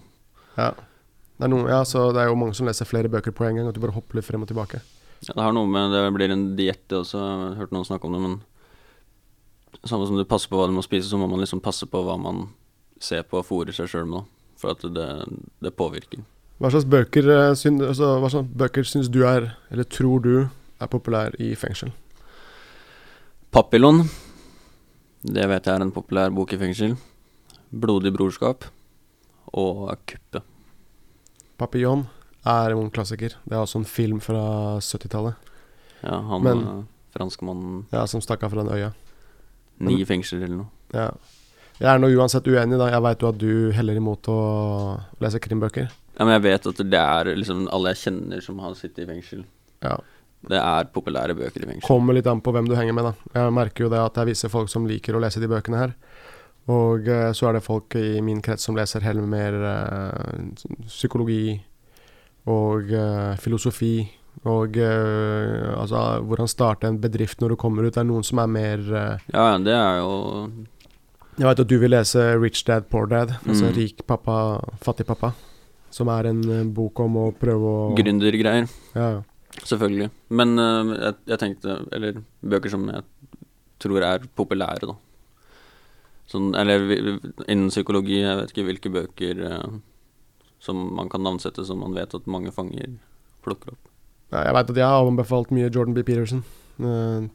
Ja. 0.56 0.69
Det 1.38 1.43
er, 1.43 1.51
noen, 1.51 1.67
ja, 1.69 1.82
så 1.86 2.06
det 2.15 2.23
er 2.23 2.32
jo 2.32 2.38
mange 2.39 2.56
som 2.58 2.69
leser 2.69 2.88
flere 2.88 3.12
bøker 3.12 3.36
på 3.36 3.45
en 3.49 3.60
gang, 3.60 3.67
at 3.67 3.75
du 3.75 3.84
bare 3.84 3.95
hopper 3.97 4.17
litt 4.17 4.27
frem 4.30 4.47
og 4.47 4.49
tilbake. 4.49 4.80
Ja, 5.25 5.34
det 5.34 5.43
har 5.43 5.53
noe 5.58 5.67
med 5.67 5.91
Det 5.91 6.06
blir 6.15 6.32
en 6.32 6.47
diett, 6.56 6.86
det 6.88 7.01
også. 7.01 7.19
Jeg 7.19 7.43
har 7.43 7.60
hørt 7.65 7.75
noen 7.75 7.88
snakke 7.89 8.08
om 8.08 8.15
det, 8.15 8.23
men 8.23 9.84
samme 9.84 10.08
som 10.08 10.15
du 10.15 10.23
passer 10.30 10.47
på 10.51 10.60
hva 10.60 10.69
du 10.71 10.75
må 10.77 10.86
spise, 10.86 11.10
så 11.12 11.19
må 11.19 11.27
man 11.27 11.43
liksom 11.43 11.60
passe 11.63 11.84
på 11.89 12.06
hva 12.06 12.15
man 12.21 12.47
ser 13.03 13.27
på 13.27 13.41
og 13.41 13.45
fôrer 13.45 13.75
seg 13.75 13.91
sjøl 13.91 14.08
med. 14.10 14.32
For 14.58 14.71
at 14.73 14.88
det, 14.95 15.10
det 15.62 15.75
påvirker. 15.77 16.23
Hva 16.58 16.72
slags 16.74 16.88
bøker, 16.89 17.28
eh, 17.30 17.54
syn, 17.56 17.78
altså, 17.86 18.15
hva 18.22 18.30
slags 18.34 18.48
bøker 18.58 18.84
syns 18.88 19.10
du 19.13 19.22
er, 19.30 19.52
eller 19.72 19.84
tror 19.86 20.22
du, 20.26 20.50
er 20.82 20.88
populær 20.89 21.36
i 21.39 21.52
fengsel? 21.56 21.91
Papillon. 23.54 24.04
Det 25.24 25.46
vet 25.50 25.65
jeg 25.65 25.76
er 25.76 25.82
en 25.86 25.91
populær 25.93 26.34
bok 26.34 26.54
i 26.54 26.60
fengsel. 26.62 26.96
Blodig 27.74 28.13
brorskap. 28.15 28.65
Og 29.54 29.89
Kuppe. 30.08 30.41
Papillon 31.58 32.06
er 32.46 32.74
en 32.76 32.89
klassiker. 32.93 33.34
Det 33.48 33.54
er 33.56 33.62
også 33.63 33.82
en 33.82 33.86
film 33.89 34.20
fra 34.22 34.78
70-tallet. 34.84 35.36
Ja, 36.04 36.22
han 36.22 36.43
Men- 36.43 36.67
eh, 36.67 36.84
franskmannen 37.17 37.86
Ja, 37.91 38.06
som 38.06 38.22
stakk 38.22 38.43
av 38.43 38.52
fra 38.52 38.63
den 38.63 38.74
øya. 38.74 38.93
Ni 39.80 40.04
fengsler 40.06 40.43
eller 40.43 40.58
noe. 40.58 40.67
Ja. 40.93 41.12
Jeg 41.80 41.88
er 41.96 42.00
nå 42.00 42.08
uansett 42.17 42.43
uenig, 42.48 42.78
da. 42.78 42.89
Jeg 42.89 43.02
veit 43.02 43.20
jo 43.22 43.28
at 43.30 43.38
du 43.38 43.72
heller 43.72 43.96
imot 43.96 44.22
å 44.24 45.02
lese 45.22 45.39
krimbøker. 45.39 45.89
Ja, 46.17 46.25
men 46.25 46.34
jeg 46.38 46.43
vet 46.47 46.67
at 46.71 46.80
det 46.89 46.99
er 47.01 47.32
liksom 47.38 47.67
alle 47.73 47.91
jeg 47.93 48.01
kjenner 48.08 48.41
som 48.41 48.60
har 48.63 48.73
sittet 48.77 49.03
i 49.06 49.10
fengsel. 49.10 49.43
Ja. 49.86 49.97
Det 50.47 50.58
er 50.58 50.88
populære 50.93 51.36
bøker 51.38 51.63
i 51.65 51.69
fengsel. 51.71 51.86
Kommer 51.88 52.13
litt 52.17 52.27
an 52.30 52.41
på 52.41 52.53
hvem 52.56 52.67
du 52.69 52.75
henger 52.77 52.93
med, 52.97 53.10
da. 53.12 53.13
Jeg 53.41 53.53
merker 53.53 53.86
jo 53.86 53.89
det 53.93 53.99
at 54.01 54.15
det 54.15 54.23
er 54.23 54.30
visse 54.32 54.49
folk 54.49 54.69
som 54.71 54.86
liker 54.89 55.17
å 55.17 55.21
lese 55.21 55.41
de 55.43 55.49
bøkene 55.51 55.82
her. 55.82 55.93
Og 56.73 57.08
eh, 57.08 57.30
så 57.38 57.47
er 57.49 57.58
det 57.58 57.63
folk 57.65 57.95
i 57.95 58.19
min 58.25 58.41
krets 58.43 58.65
som 58.67 58.75
leser 58.75 59.06
heller 59.06 59.23
mer 59.30 59.56
eh, 59.56 60.39
psykologi 60.89 61.58
og 62.47 62.91
eh, 62.91 63.36
filosofi. 63.41 63.93
Og 64.47 64.77
eh, 64.77 65.73
altså 65.80 66.01
hvordan 66.27 66.49
starte 66.51 66.89
en 66.89 66.99
bedrift 67.01 67.41
når 67.41 67.53
du 67.56 67.60
kommer 67.62 67.88
ut. 67.88 67.93
Det 67.95 68.01
er 68.03 68.10
noen 68.10 68.25
som 68.27 68.41
er 68.43 68.51
mer 68.51 68.84
eh, 68.84 69.23
Ja, 69.34 69.47
det 69.58 69.73
er 69.73 70.01
jo 70.03 70.12
Jeg 71.38 71.47
vet 71.47 71.63
at 71.63 71.71
du 71.71 71.77
vil 71.82 71.93
lese 71.95 72.27
Rich 72.41 72.65
Dad 72.67 72.89
Poor 72.91 73.08
Dad. 73.10 73.38
Altså 73.47 73.69
Mm. 73.71 73.75
Rik 73.77 74.06
pappa, 74.08 74.60
fattig 74.84 75.08
pappa. 75.08 75.34
Som 75.98 76.12
er 76.14 76.30
en 76.30 76.44
eh, 76.54 76.68
bok 76.78 77.02
om 77.02 77.18
å 77.24 77.26
prøve 77.34 77.74
å 77.74 77.90
gründergreier. 77.98 78.70
Ja, 78.94 79.10
ja. 79.18 79.26
Selvfølgelig. 79.66 80.12
Men 80.38 80.54
uh, 80.62 80.94
jeg, 80.94 81.16
jeg 81.32 81.40
tenkte 81.42 81.80
Eller 81.96 82.20
bøker 82.46 82.70
som 82.70 82.84
jeg 82.92 83.06
tror 83.82 84.04
er 84.06 84.26
populære, 84.38 84.90
da. 84.90 84.96
Sånn, 86.28 86.52
eller 86.60 86.84
innen 87.48 87.70
psykologi, 87.72 88.20
jeg 88.20 88.38
vet 88.42 88.52
ikke 88.52 88.66
hvilke 88.68 88.92
bøker 88.94 89.42
uh, 89.48 89.78
som 90.60 90.82
man 90.98 91.10
kan 91.14 91.24
navnsette 91.24 91.64
som 91.66 91.80
man 91.82 91.96
vet 91.96 92.16
at 92.18 92.30
mange 92.30 92.52
fanger 92.54 92.98
plukker 93.46 93.76
opp. 93.76 93.92
Nei, 94.34 94.44
Jeg 94.44 94.56
veit 94.58 94.72
at 94.74 94.80
jeg 94.82 94.92
har 94.92 95.08
anbefalt 95.08 95.54
mye 95.56 95.70
Jordan 95.70 95.96
B. 95.96 96.04
Peterson. 96.04 96.44
Eh, 96.80 97.26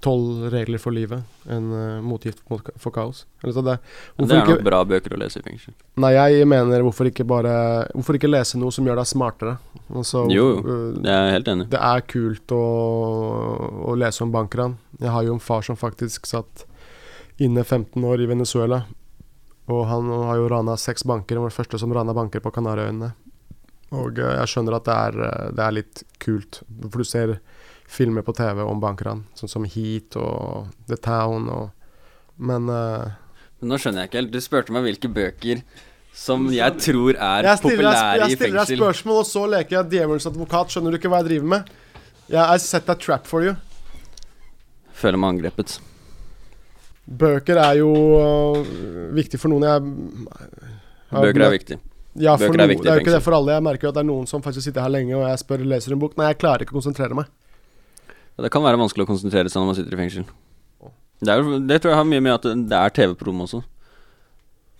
Tolv 0.00 0.50
regler 0.52 0.78
for 0.78 0.94
livet. 0.94 1.22
En 1.48 1.72
eh, 1.72 2.00
motgift 2.02 2.42
mot, 2.50 2.68
for 2.78 2.94
kaos. 2.94 3.24
Eller 3.42 3.52
så 3.56 3.62
det, 3.66 3.78
det 4.16 4.36
er 4.36 4.44
nok 4.46 4.62
bra 4.62 4.82
bøker 4.86 5.16
å 5.16 5.18
lese 5.18 5.40
i 5.40 5.42
fengsel. 5.46 5.74
Nei, 6.02 6.12
jeg 6.14 6.46
mener 6.46 6.84
hvorfor 6.86 7.08
ikke 7.10 7.26
bare 7.26 7.54
Hvorfor 7.94 8.18
ikke 8.18 8.30
lese 8.30 8.60
noe 8.60 8.70
som 8.74 8.86
gjør 8.86 9.00
deg 9.00 9.08
smartere? 9.10 9.56
Altså, 9.88 10.26
Jo, 10.30 10.46
eh, 10.60 11.00
jeg 11.02 11.16
er 11.16 11.34
helt 11.34 11.50
enig. 11.50 11.68
Det 11.72 11.80
er 11.90 12.06
kult 12.12 12.54
å, 12.54 12.62
å 13.90 13.96
lese 13.98 14.22
om 14.26 14.34
bankran. 14.34 14.76
Jeg 15.00 15.10
har 15.16 15.26
jo 15.26 15.34
en 15.34 15.42
far 15.42 15.66
som 15.66 15.78
faktisk 15.80 16.28
satt 16.30 16.66
inne 17.40 17.64
15 17.64 18.04
år 18.04 18.22
i 18.22 18.28
Venezuela. 18.30 18.84
Og 19.70 19.86
han 19.88 20.12
har 20.28 20.38
jo 20.38 20.50
rana 20.52 20.76
seks 20.78 21.06
banker. 21.08 21.38
Han 21.38 21.46
var 21.48 21.50
den 21.54 21.58
første 21.58 21.80
som 21.80 21.94
rana 21.96 22.14
banker 22.14 22.42
på 22.44 22.52
Kanariøyene. 22.54 23.14
Og 23.98 24.20
jeg 24.20 24.50
skjønner 24.52 24.76
at 24.76 24.86
det 24.86 24.94
er, 24.94 25.50
det 25.56 25.64
er 25.64 25.74
litt 25.74 26.02
kult, 26.22 26.60
for 26.84 27.02
du 27.02 27.08
ser 27.08 27.40
filmer 27.90 28.22
på 28.22 28.34
TV 28.38 28.62
om 28.62 28.80
bankran, 28.82 29.24
sånn 29.34 29.50
som 29.50 29.66
Heat 29.66 30.16
og 30.20 30.70
The 30.88 30.98
Town 31.00 31.50
og 31.50 31.68
Men 32.40 32.70
uh, 32.72 33.10
Men 33.60 33.74
nå 33.74 33.76
skjønner 33.76 34.06
jeg 34.06 34.08
ikke 34.08 34.20
helt. 34.22 34.30
Du 34.32 34.40
spurte 34.40 34.72
meg 34.72 34.86
hvilke 34.86 35.10
bøker 35.12 35.60
som 36.16 36.46
jeg 36.50 36.76
tror 36.82 37.14
er 37.14 37.46
jeg 37.46 37.58
stiller, 37.60 37.84
deg, 37.84 37.90
populære 37.90 38.22
jeg 38.22 38.32
i 38.32 38.38
stiller 38.38 38.58
deg 38.62 38.78
spørsmål, 38.80 39.18
og 39.20 39.26
så 39.28 39.42
leker 39.52 39.76
jeg 39.76 39.90
djevelens 39.92 40.26
advokat. 40.30 40.72
Skjønner 40.72 40.94
du 40.94 40.98
ikke 40.98 41.10
hva 41.12 41.20
jeg 41.20 41.28
driver 41.28 41.52
med? 41.52 41.70
Jeg 42.30 42.40
har 42.40 42.62
sett 42.62 42.90
a 42.90 42.96
trap 42.98 43.28
for 43.30 43.46
you. 43.46 43.54
Føler 44.96 45.20
meg 45.20 45.36
angrepet. 45.36 45.76
Bøker 47.20 47.60
er 47.60 47.78
jo 47.80 47.92
uh, 48.16 48.72
viktig 49.16 49.38
for 49.42 49.52
noen. 49.52 49.66
Jeg 49.66 50.50
Bøker 51.10 51.46
er 51.46 51.54
viktig. 51.54 51.80
Ja, 52.20 52.34
Bøker 52.38 52.64
er 52.64 52.70
viktig 52.70 52.86
Det 52.86 52.92
er 52.92 52.98
jo 52.98 53.04
ikke 53.04 53.14
det 53.16 53.22
for 53.24 53.36
alle. 53.38 53.54
Jeg 53.58 53.66
merker 53.66 53.88
jo 53.88 53.92
at 53.92 54.00
det 54.00 54.04
er 54.04 54.10
noen 54.10 54.26
som 54.30 54.42
faktisk 54.44 54.66
sitter 54.66 54.86
her 54.86 54.92
lenge, 54.96 55.14
og 55.18 55.26
jeg 55.28 55.42
spør 55.44 55.68
leser 55.74 55.94
en 55.94 56.02
bok. 56.02 56.16
Nei, 56.18 56.32
jeg 56.32 56.40
klarer 56.42 56.64
ikke 56.64 56.74
å 56.74 56.80
konsentrere 56.80 57.18
meg. 57.18 57.30
Ja, 58.40 58.46
Det 58.46 58.50
kan 58.54 58.64
være 58.64 58.80
vanskelig 58.80 59.04
å 59.04 59.10
konsentrere 59.12 59.50
seg 59.52 59.60
når 59.60 59.68
man 59.68 59.76
sitter 59.76 59.92
i 59.92 60.00
fengsel. 60.00 60.24
Det, 61.20 61.28
er, 61.28 61.42
jo- 61.44 61.58
det 61.68 61.76
tror 61.82 61.92
jeg 61.92 61.98
har 62.00 62.08
mye 62.08 62.22
med 62.24 62.32
at 62.38 62.46
det 62.70 62.72
er 62.80 62.94
TV-prom 62.96 63.42
også. 63.44 63.60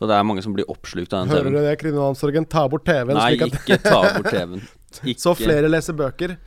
Så 0.00 0.08
det 0.08 0.16
er 0.16 0.24
mange 0.24 0.40
som 0.40 0.54
blir 0.56 0.64
oppslukt 0.72 1.12
av 1.12 1.26
den 1.26 1.34
Hører 1.34 1.44
TV-en. 1.44 1.58
du 1.60 1.66
det, 1.68 1.74
kriminalomsorgen? 1.82 2.46
Ta 2.48 2.62
bort 2.72 2.86
TV-en. 2.88 3.12
Nei, 3.18 3.26
slik 3.36 3.42
at- 3.44 3.58
ikke 3.60 3.76
ta 3.84 3.98
bort 4.16 4.30
TV-en. 4.32 4.62
Ikke. 5.04 5.20
Så 5.20 5.34
flere 5.36 5.68
leser 5.68 5.92
bøker. 5.92 6.38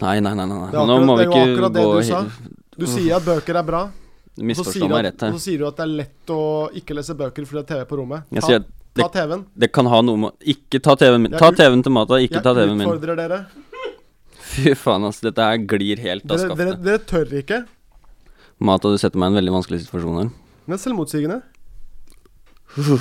Nei, 0.00 0.14
nei, 0.24 0.32
nei. 0.32 0.46
nei. 0.48 0.56
nei. 0.56 0.70
Det 0.72 0.80
er 0.80 0.88
Nå 0.88 0.96
akkurat, 0.96 1.06
må 1.06 1.16
det 1.18 1.26
er 1.26 1.28
jo 1.28 1.36
ikke 1.36 1.52
akkurat 1.52 1.76
det 1.76 1.84
gå 1.84 1.92
du 1.92 2.08
sa. 2.08 2.22
Du 2.80 2.86
sier 2.88 3.16
at 3.16 3.24
bøker 3.28 3.60
er 3.60 3.68
bra. 3.68 3.82
og 3.92 4.40
så 4.40 4.44
Misforstå 4.48 4.72
sier 4.72 4.88
du 4.88 4.94
meg 4.94 4.98
at- 4.98 5.06
rett 5.12 5.20
her. 5.20 5.28
Og 5.28 5.36
så 5.36 5.44
sier 5.50 5.58
du 5.60 5.66
at 5.68 5.76
det 5.76 5.84
er 5.84 5.92
lett 6.00 6.32
å 6.32 6.40
ikke 6.80 6.96
lese 6.96 7.14
bøker 7.20 7.44
fordi 7.48 7.60
det 7.60 7.70
er 7.70 7.76
TV 7.76 7.84
på 7.92 8.00
rommet. 8.00 8.24
Jeg 8.32 8.42
Ta, 8.42 8.56
at 8.56 8.66
ta 8.96 9.08
TV-en. 9.20 9.44
det 9.56 9.68
kan 9.72 9.86
ha 9.92 10.00
noe 10.00 10.16
med 10.16 10.32
Ikke 10.40 10.80
ta 10.80 10.94
TV-en 10.96 11.20
min. 11.22 11.32
Jeg 11.32 11.40
Ta 11.40 11.48
ut- 11.52 11.56
TV-en 11.60 11.82
til 11.84 11.92
Mata, 11.92 12.14
ikke 12.16 12.40
Jeg 12.40 12.42
ta 12.48 12.54
TV-en 12.56 12.76
min. 12.78 12.88
utfordrer 12.88 13.16
dere. 13.16 13.38
Fy 14.56 14.72
faen, 14.78 15.04
altså. 15.04 15.28
Dette 15.28 15.44
her 15.44 15.60
glir 15.68 16.00
helt 16.02 16.24
av 16.30 16.40
skaftet. 16.40 16.62
dere. 16.64 16.78
dere 16.84 17.02
tør 17.04 17.36
ikke. 17.42 17.62
Mata, 18.66 18.88
du 18.88 18.96
setter 19.00 19.20
meg 19.20 19.30
i 19.30 19.34
en 19.34 19.40
veldig 19.42 19.54
vanskelig 19.58 19.82
situasjon 19.84 20.18
her. 20.22 20.32
Den 20.66 20.76
er 20.76 20.80
selvmotsigende. 20.80 21.42
Jeg 22.76 22.96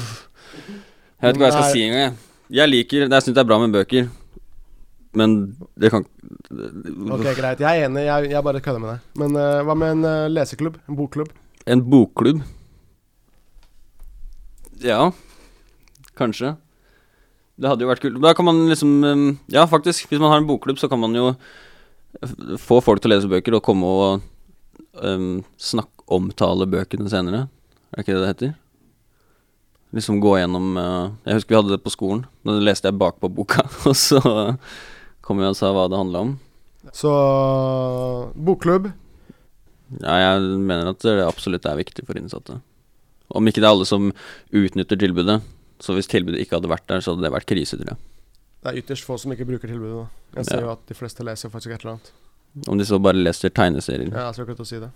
vet 1.24 1.38
ikke 1.38 1.42
hva 1.42 1.50
jeg 1.50 1.56
skal 1.56 1.72
si 1.72 1.84
engang. 1.86 2.02
jeg. 2.02 2.18
Jeg 2.56 2.70
liker 2.70 3.06
Jeg 3.08 3.26
syns 3.26 3.34
det 3.34 3.42
er 3.42 3.48
bra 3.50 3.58
med 3.58 3.74
bøker, 3.74 4.10
men 5.18 5.32
det 5.80 5.90
kan 5.94 6.06
Ok, 6.52 7.24
greit. 7.40 7.64
Jeg 7.64 7.66
er 7.66 7.88
enig. 7.88 8.04
Jeg, 8.06 8.30
jeg 8.36 8.44
bare 8.46 8.62
kødder 8.62 8.84
med 8.84 8.92
deg. 8.94 9.08
Men 9.22 9.40
uh, 9.40 9.64
hva 9.66 9.76
med 9.80 9.96
en 9.96 10.06
uh, 10.06 10.28
leseklubb? 10.32 10.78
En 10.90 11.00
bokklubb? 11.00 11.32
En 11.66 11.82
bokklubb? 11.90 12.44
Ja, 14.84 15.10
kanskje. 16.20 16.54
Det 17.56 17.70
hadde 17.72 17.86
jo 17.86 17.90
vært 17.90 18.04
kult. 18.04 18.20
Da 18.24 18.34
kan 18.36 18.48
man 18.48 18.66
liksom 18.68 18.98
um, 19.04 19.28
Ja, 19.52 19.64
faktisk, 19.70 20.10
hvis 20.10 20.20
man 20.22 20.34
har 20.34 20.42
en 20.42 20.50
bokklubb, 20.50 20.80
så 20.82 20.90
kan 20.92 21.00
man 21.00 21.16
jo 21.16 21.34
få 22.62 22.80
folk 22.84 23.02
til 23.04 23.12
å 23.12 23.16
lese 23.16 23.32
bøker 23.32 23.58
og 23.58 23.64
komme 23.64 23.88
og 23.92 24.24
um, 25.04 25.42
snakke 25.60 26.06
omtale 26.16 26.68
bøkene 26.70 27.10
senere. 27.12 27.46
Er 27.92 28.00
det 28.00 28.06
ikke 28.06 28.16
det 28.16 28.22
det 28.24 28.32
heter? 28.34 28.54
Liksom 29.96 30.20
gå 30.24 30.34
gjennom 30.40 30.76
uh, 30.76 31.14
Jeg 31.24 31.40
husker 31.40 31.54
vi 31.54 31.60
hadde 31.62 31.76
det 31.76 31.84
på 31.86 31.94
skolen. 31.94 32.26
Da 32.44 32.58
leste 32.60 32.92
jeg 32.92 33.00
bakpå 33.00 33.32
boka, 33.32 33.66
og 33.90 33.96
så 34.00 34.22
kom 35.26 35.42
jeg 35.42 35.56
og 35.56 35.60
sa 35.60 35.72
hva 35.76 35.88
det 35.92 36.00
handla 36.00 36.28
om. 36.28 36.36
Så 36.94 37.12
bokklubb. 38.36 38.92
Ja, 40.02 40.16
jeg 40.20 40.60
mener 40.60 40.92
at 40.92 41.04
det 41.06 41.20
absolutt 41.24 41.66
er 41.70 41.80
viktig 41.80 42.06
for 42.06 42.18
innsatte. 42.20 42.60
Om 43.36 43.48
ikke 43.50 43.62
det 43.62 43.68
er 43.68 43.74
alle 43.74 43.88
som 43.90 44.12
utnytter 44.54 45.00
tilbudet. 45.02 45.40
Så 45.80 45.94
hvis 45.94 46.08
tilbudet 46.08 46.40
ikke 46.42 46.56
hadde 46.60 46.70
vært 46.72 46.88
der, 46.88 47.02
så 47.04 47.12
hadde 47.14 47.26
det 47.28 47.32
vært 47.36 47.46
krise, 47.50 47.78
tror 47.78 47.92
jeg. 47.94 47.98
Det 48.64 48.72
er 48.72 48.80
ytterst 48.82 49.06
få 49.06 49.18
som 49.22 49.32
ikke 49.36 49.46
bruker 49.46 49.68
tilbudet. 49.68 50.06
da. 50.06 50.40
Jeg 50.40 50.46
ser 50.46 50.56
Ja. 50.60 50.62
jo 50.66 50.72
at 50.72 50.86
de 50.88 50.94
fleste 50.94 51.24
leser 51.24 51.50
faktisk 51.50 51.74
et 51.74 51.82
eller 51.82 51.92
annet. 51.98 52.12
Om 52.68 52.78
de 52.78 52.86
så 52.86 53.00
bare 53.02 53.14
leser 53.16 53.50
tegneserier. 53.50 54.12
Ja, 54.12 54.26
jeg 54.32 54.34
skal 54.36 54.46
ikke 54.48 54.56
til 54.56 54.66
å 54.66 54.68
si 54.68 54.80
det. 54.80 54.92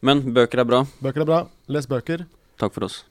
Men 0.00 0.22
bøker 0.34 0.60
er 0.60 0.64
bra. 0.64 0.84
Bøker 1.02 1.20
er 1.20 1.24
bra. 1.24 1.48
Les 1.68 1.86
bøker. 1.86 2.26
Takk 2.58 2.72
for 2.72 2.84
oss. 2.84 3.04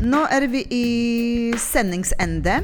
Nå 0.00 0.20
er 0.30 0.46
vi 0.50 0.62
i 0.72 0.84
sendingsende. 1.58 2.60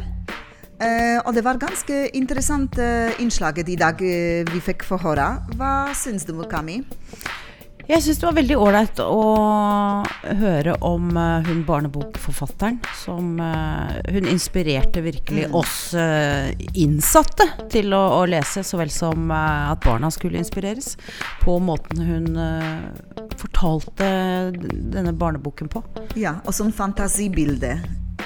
Eh, 0.84 1.18
og 1.24 1.32
det 1.36 1.44
var 1.46 1.60
ganske 1.60 2.02
interessant 2.18 2.76
eh, 2.82 3.14
innslaget 3.22 3.70
i 3.72 3.78
dag 3.80 4.00
eh, 4.04 4.44
vi 4.50 4.60
fikk 4.64 4.84
få 4.84 5.00
høre. 5.00 5.30
Hva 5.56 5.94
syns 5.96 6.26
du, 6.28 6.34
Mukami? 6.36 6.82
Jeg 7.84 8.00
syns 8.00 8.16
det 8.16 8.24
var 8.24 8.36
veldig 8.38 8.56
ålreit 8.56 9.00
å 9.04 9.24
høre 10.40 10.72
om 10.88 11.10
uh, 11.18 11.44
hun 11.44 11.58
barnebokforfatteren 11.68 12.78
som 12.96 13.34
uh, 13.36 13.90
Hun 14.08 14.24
inspirerte 14.30 15.02
virkelig 15.04 15.50
Mm. 15.50 15.56
oss 15.58 15.92
uh, 15.92 16.48
innsatte 16.80 17.44
til 17.68 17.92
å, 17.92 18.00
å 18.16 18.22
lese, 18.24 18.62
så 18.64 18.80
vel 18.80 18.92
som 18.92 19.28
at 19.34 19.84
barna 19.84 20.08
skulle 20.14 20.40
inspireres. 20.40 20.94
På 21.42 21.58
måten 21.60 22.00
hun 22.00 22.40
fortalte 23.36 24.08
denne 24.56 25.12
barneboken 25.12 25.68
på. 25.68 25.84
Ja, 26.16 26.38
og 26.46 26.56
som 26.56 26.72
fantasibilde. 26.72 27.76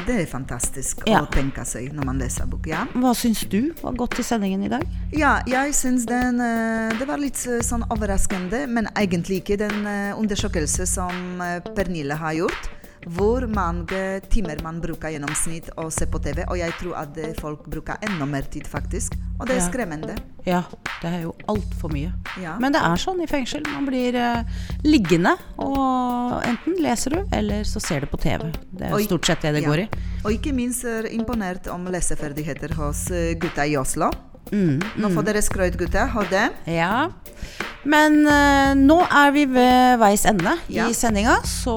Det 0.07 0.15
er 0.23 0.27
fantastisk 0.31 1.03
Ja. 1.07 1.21
å 1.23 1.31
tenke 1.31 1.65
seg 1.67 1.93
når 1.93 2.05
man 2.05 2.19
leser 2.19 2.47
bok. 2.47 2.67
Ja. 2.67 2.85
Hva 2.95 3.15
syns 3.15 3.43
du 3.51 3.73
var 3.83 3.93
godt 3.99 4.19
i 4.19 4.23
sendingen 4.23 4.63
i 4.65 4.69
dag? 4.69 4.85
Ja, 5.13 5.41
jeg 5.47 5.75
syns 5.75 6.07
den 6.07 6.41
eh, 6.41 6.97
Det 6.99 7.07
var 7.09 7.19
litt 7.19 7.41
eh, 7.47 7.61
sånn 7.67 7.85
overraskende, 7.91 8.67
men 8.69 8.89
egentlig 8.97 9.43
ikke 9.43 9.59
den 9.59 9.87
eh, 9.87 10.13
undersøkelse 10.19 10.87
som 10.87 11.43
Pernille 11.75 12.15
har 12.15 12.33
gjort. 12.39 12.71
Hvor 13.09 13.47
mange 13.49 14.21
timer 14.29 14.61
man 14.63 14.81
bruker 14.83 15.09
gjennomsnitt 15.15 15.71
å 15.79 15.89
se 15.91 16.07
på 16.11 16.19
TV. 16.21 16.43
Og 16.51 16.59
jeg 16.59 16.73
tror 16.81 16.97
at 17.05 17.19
folk 17.41 17.65
bruker 17.71 17.97
enda 18.05 18.27
mer 18.27 18.43
tid, 18.51 18.67
faktisk. 18.69 19.15
Og 19.39 19.47
det 19.47 19.55
er 19.57 19.61
Ja. 19.61 19.69
skremmende. 19.71 20.17
Ja, 20.47 20.63
det 21.03 21.11
er 21.13 21.21
jo 21.23 21.35
altfor 21.47 21.91
mye. 21.93 22.13
Ja. 22.43 22.57
Men 22.59 22.73
det 22.73 22.81
er 22.83 22.97
sånn 22.97 23.21
i 23.23 23.27
fengsel. 23.27 23.63
Man 23.73 23.87
blir 23.87 24.15
eh, 24.15 24.43
liggende, 24.85 25.37
og 25.59 26.43
enten 26.45 26.79
leser 26.83 27.11
du, 27.11 27.25
eller 27.33 27.63
så 27.69 27.81
ser 27.81 28.01
du 28.01 28.07
på 28.07 28.19
TV. 28.19 28.51
Det 28.73 28.89
er 28.89 28.95
Og 28.95 29.01
stort 29.07 29.27
sett 29.27 29.43
det 29.43 29.55
det 29.55 29.63
ja. 29.63 29.69
går 29.69 29.79
i. 29.85 29.89
Og 30.25 30.33
ikke 30.33 30.53
minst 30.55 30.85
er 30.85 31.07
imponert 31.13 31.69
om 31.71 31.85
leseferdigheter 31.87 32.75
hos 32.75 33.11
eh, 33.11 33.35
gutta 33.39 33.63
i 33.67 33.77
Oslo. 33.77 34.11
Mm, 34.51 34.81
Nå 34.97 35.11
får 35.13 35.25
dere 35.29 35.43
skrøyt, 35.45 35.77
gutta. 35.77 36.07
Hør 36.09 36.29
det. 36.31 36.47
Ja. 36.67 37.11
Men 37.85 38.19
uh, 38.27 38.75
nå 38.75 38.99
er 39.07 39.31
vi 39.37 39.45
ved 39.47 39.99
veis 40.01 40.25
ende 40.29 40.57
Ja. 40.73 40.89
i 40.91 40.95
sendinga, 40.97 41.39
så 41.47 41.77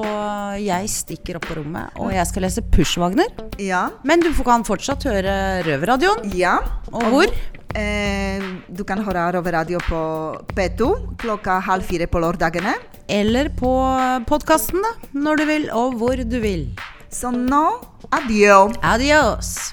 jeg 0.58 0.90
stikker 0.90 1.38
opp 1.38 1.46
på 1.46 1.56
rommet, 1.60 1.94
og 2.02 2.12
jeg 2.12 2.26
skal 2.26 2.42
lese 2.46 2.64
Pushwagner. 2.74 3.30
Ja. 3.62 3.88
Men 4.04 4.20
du 4.24 4.32
kan 4.44 4.64
fortsatt 4.66 5.06
høre 5.08 5.62
Røverradioen. 5.66 6.32
Ja. 6.36 6.58
Og 6.92 7.06
hvor? 7.12 7.34
Eh, 7.74 8.42
du 8.68 8.82
kan 8.84 9.00
høre 9.04 9.30
Røverradio 9.38 9.78
på 9.86 10.00
P2 10.52 10.90
klokka 11.22 11.60
halv 11.64 11.86
fire 11.88 12.06
på 12.10 12.20
lørdagene. 12.20 12.74
Eller 13.08 13.48
på 13.48 13.70
podkasten, 14.28 14.82
da. 14.84 14.92
Når 15.14 15.36
du 15.40 15.44
vil, 15.48 15.70
og 15.72 15.96
hvor 16.00 16.16
du 16.16 16.38
vil. 16.40 16.68
Så 17.12 17.32
nå 17.32 17.64
adjø. 18.12 18.72
Adios. 18.82 19.72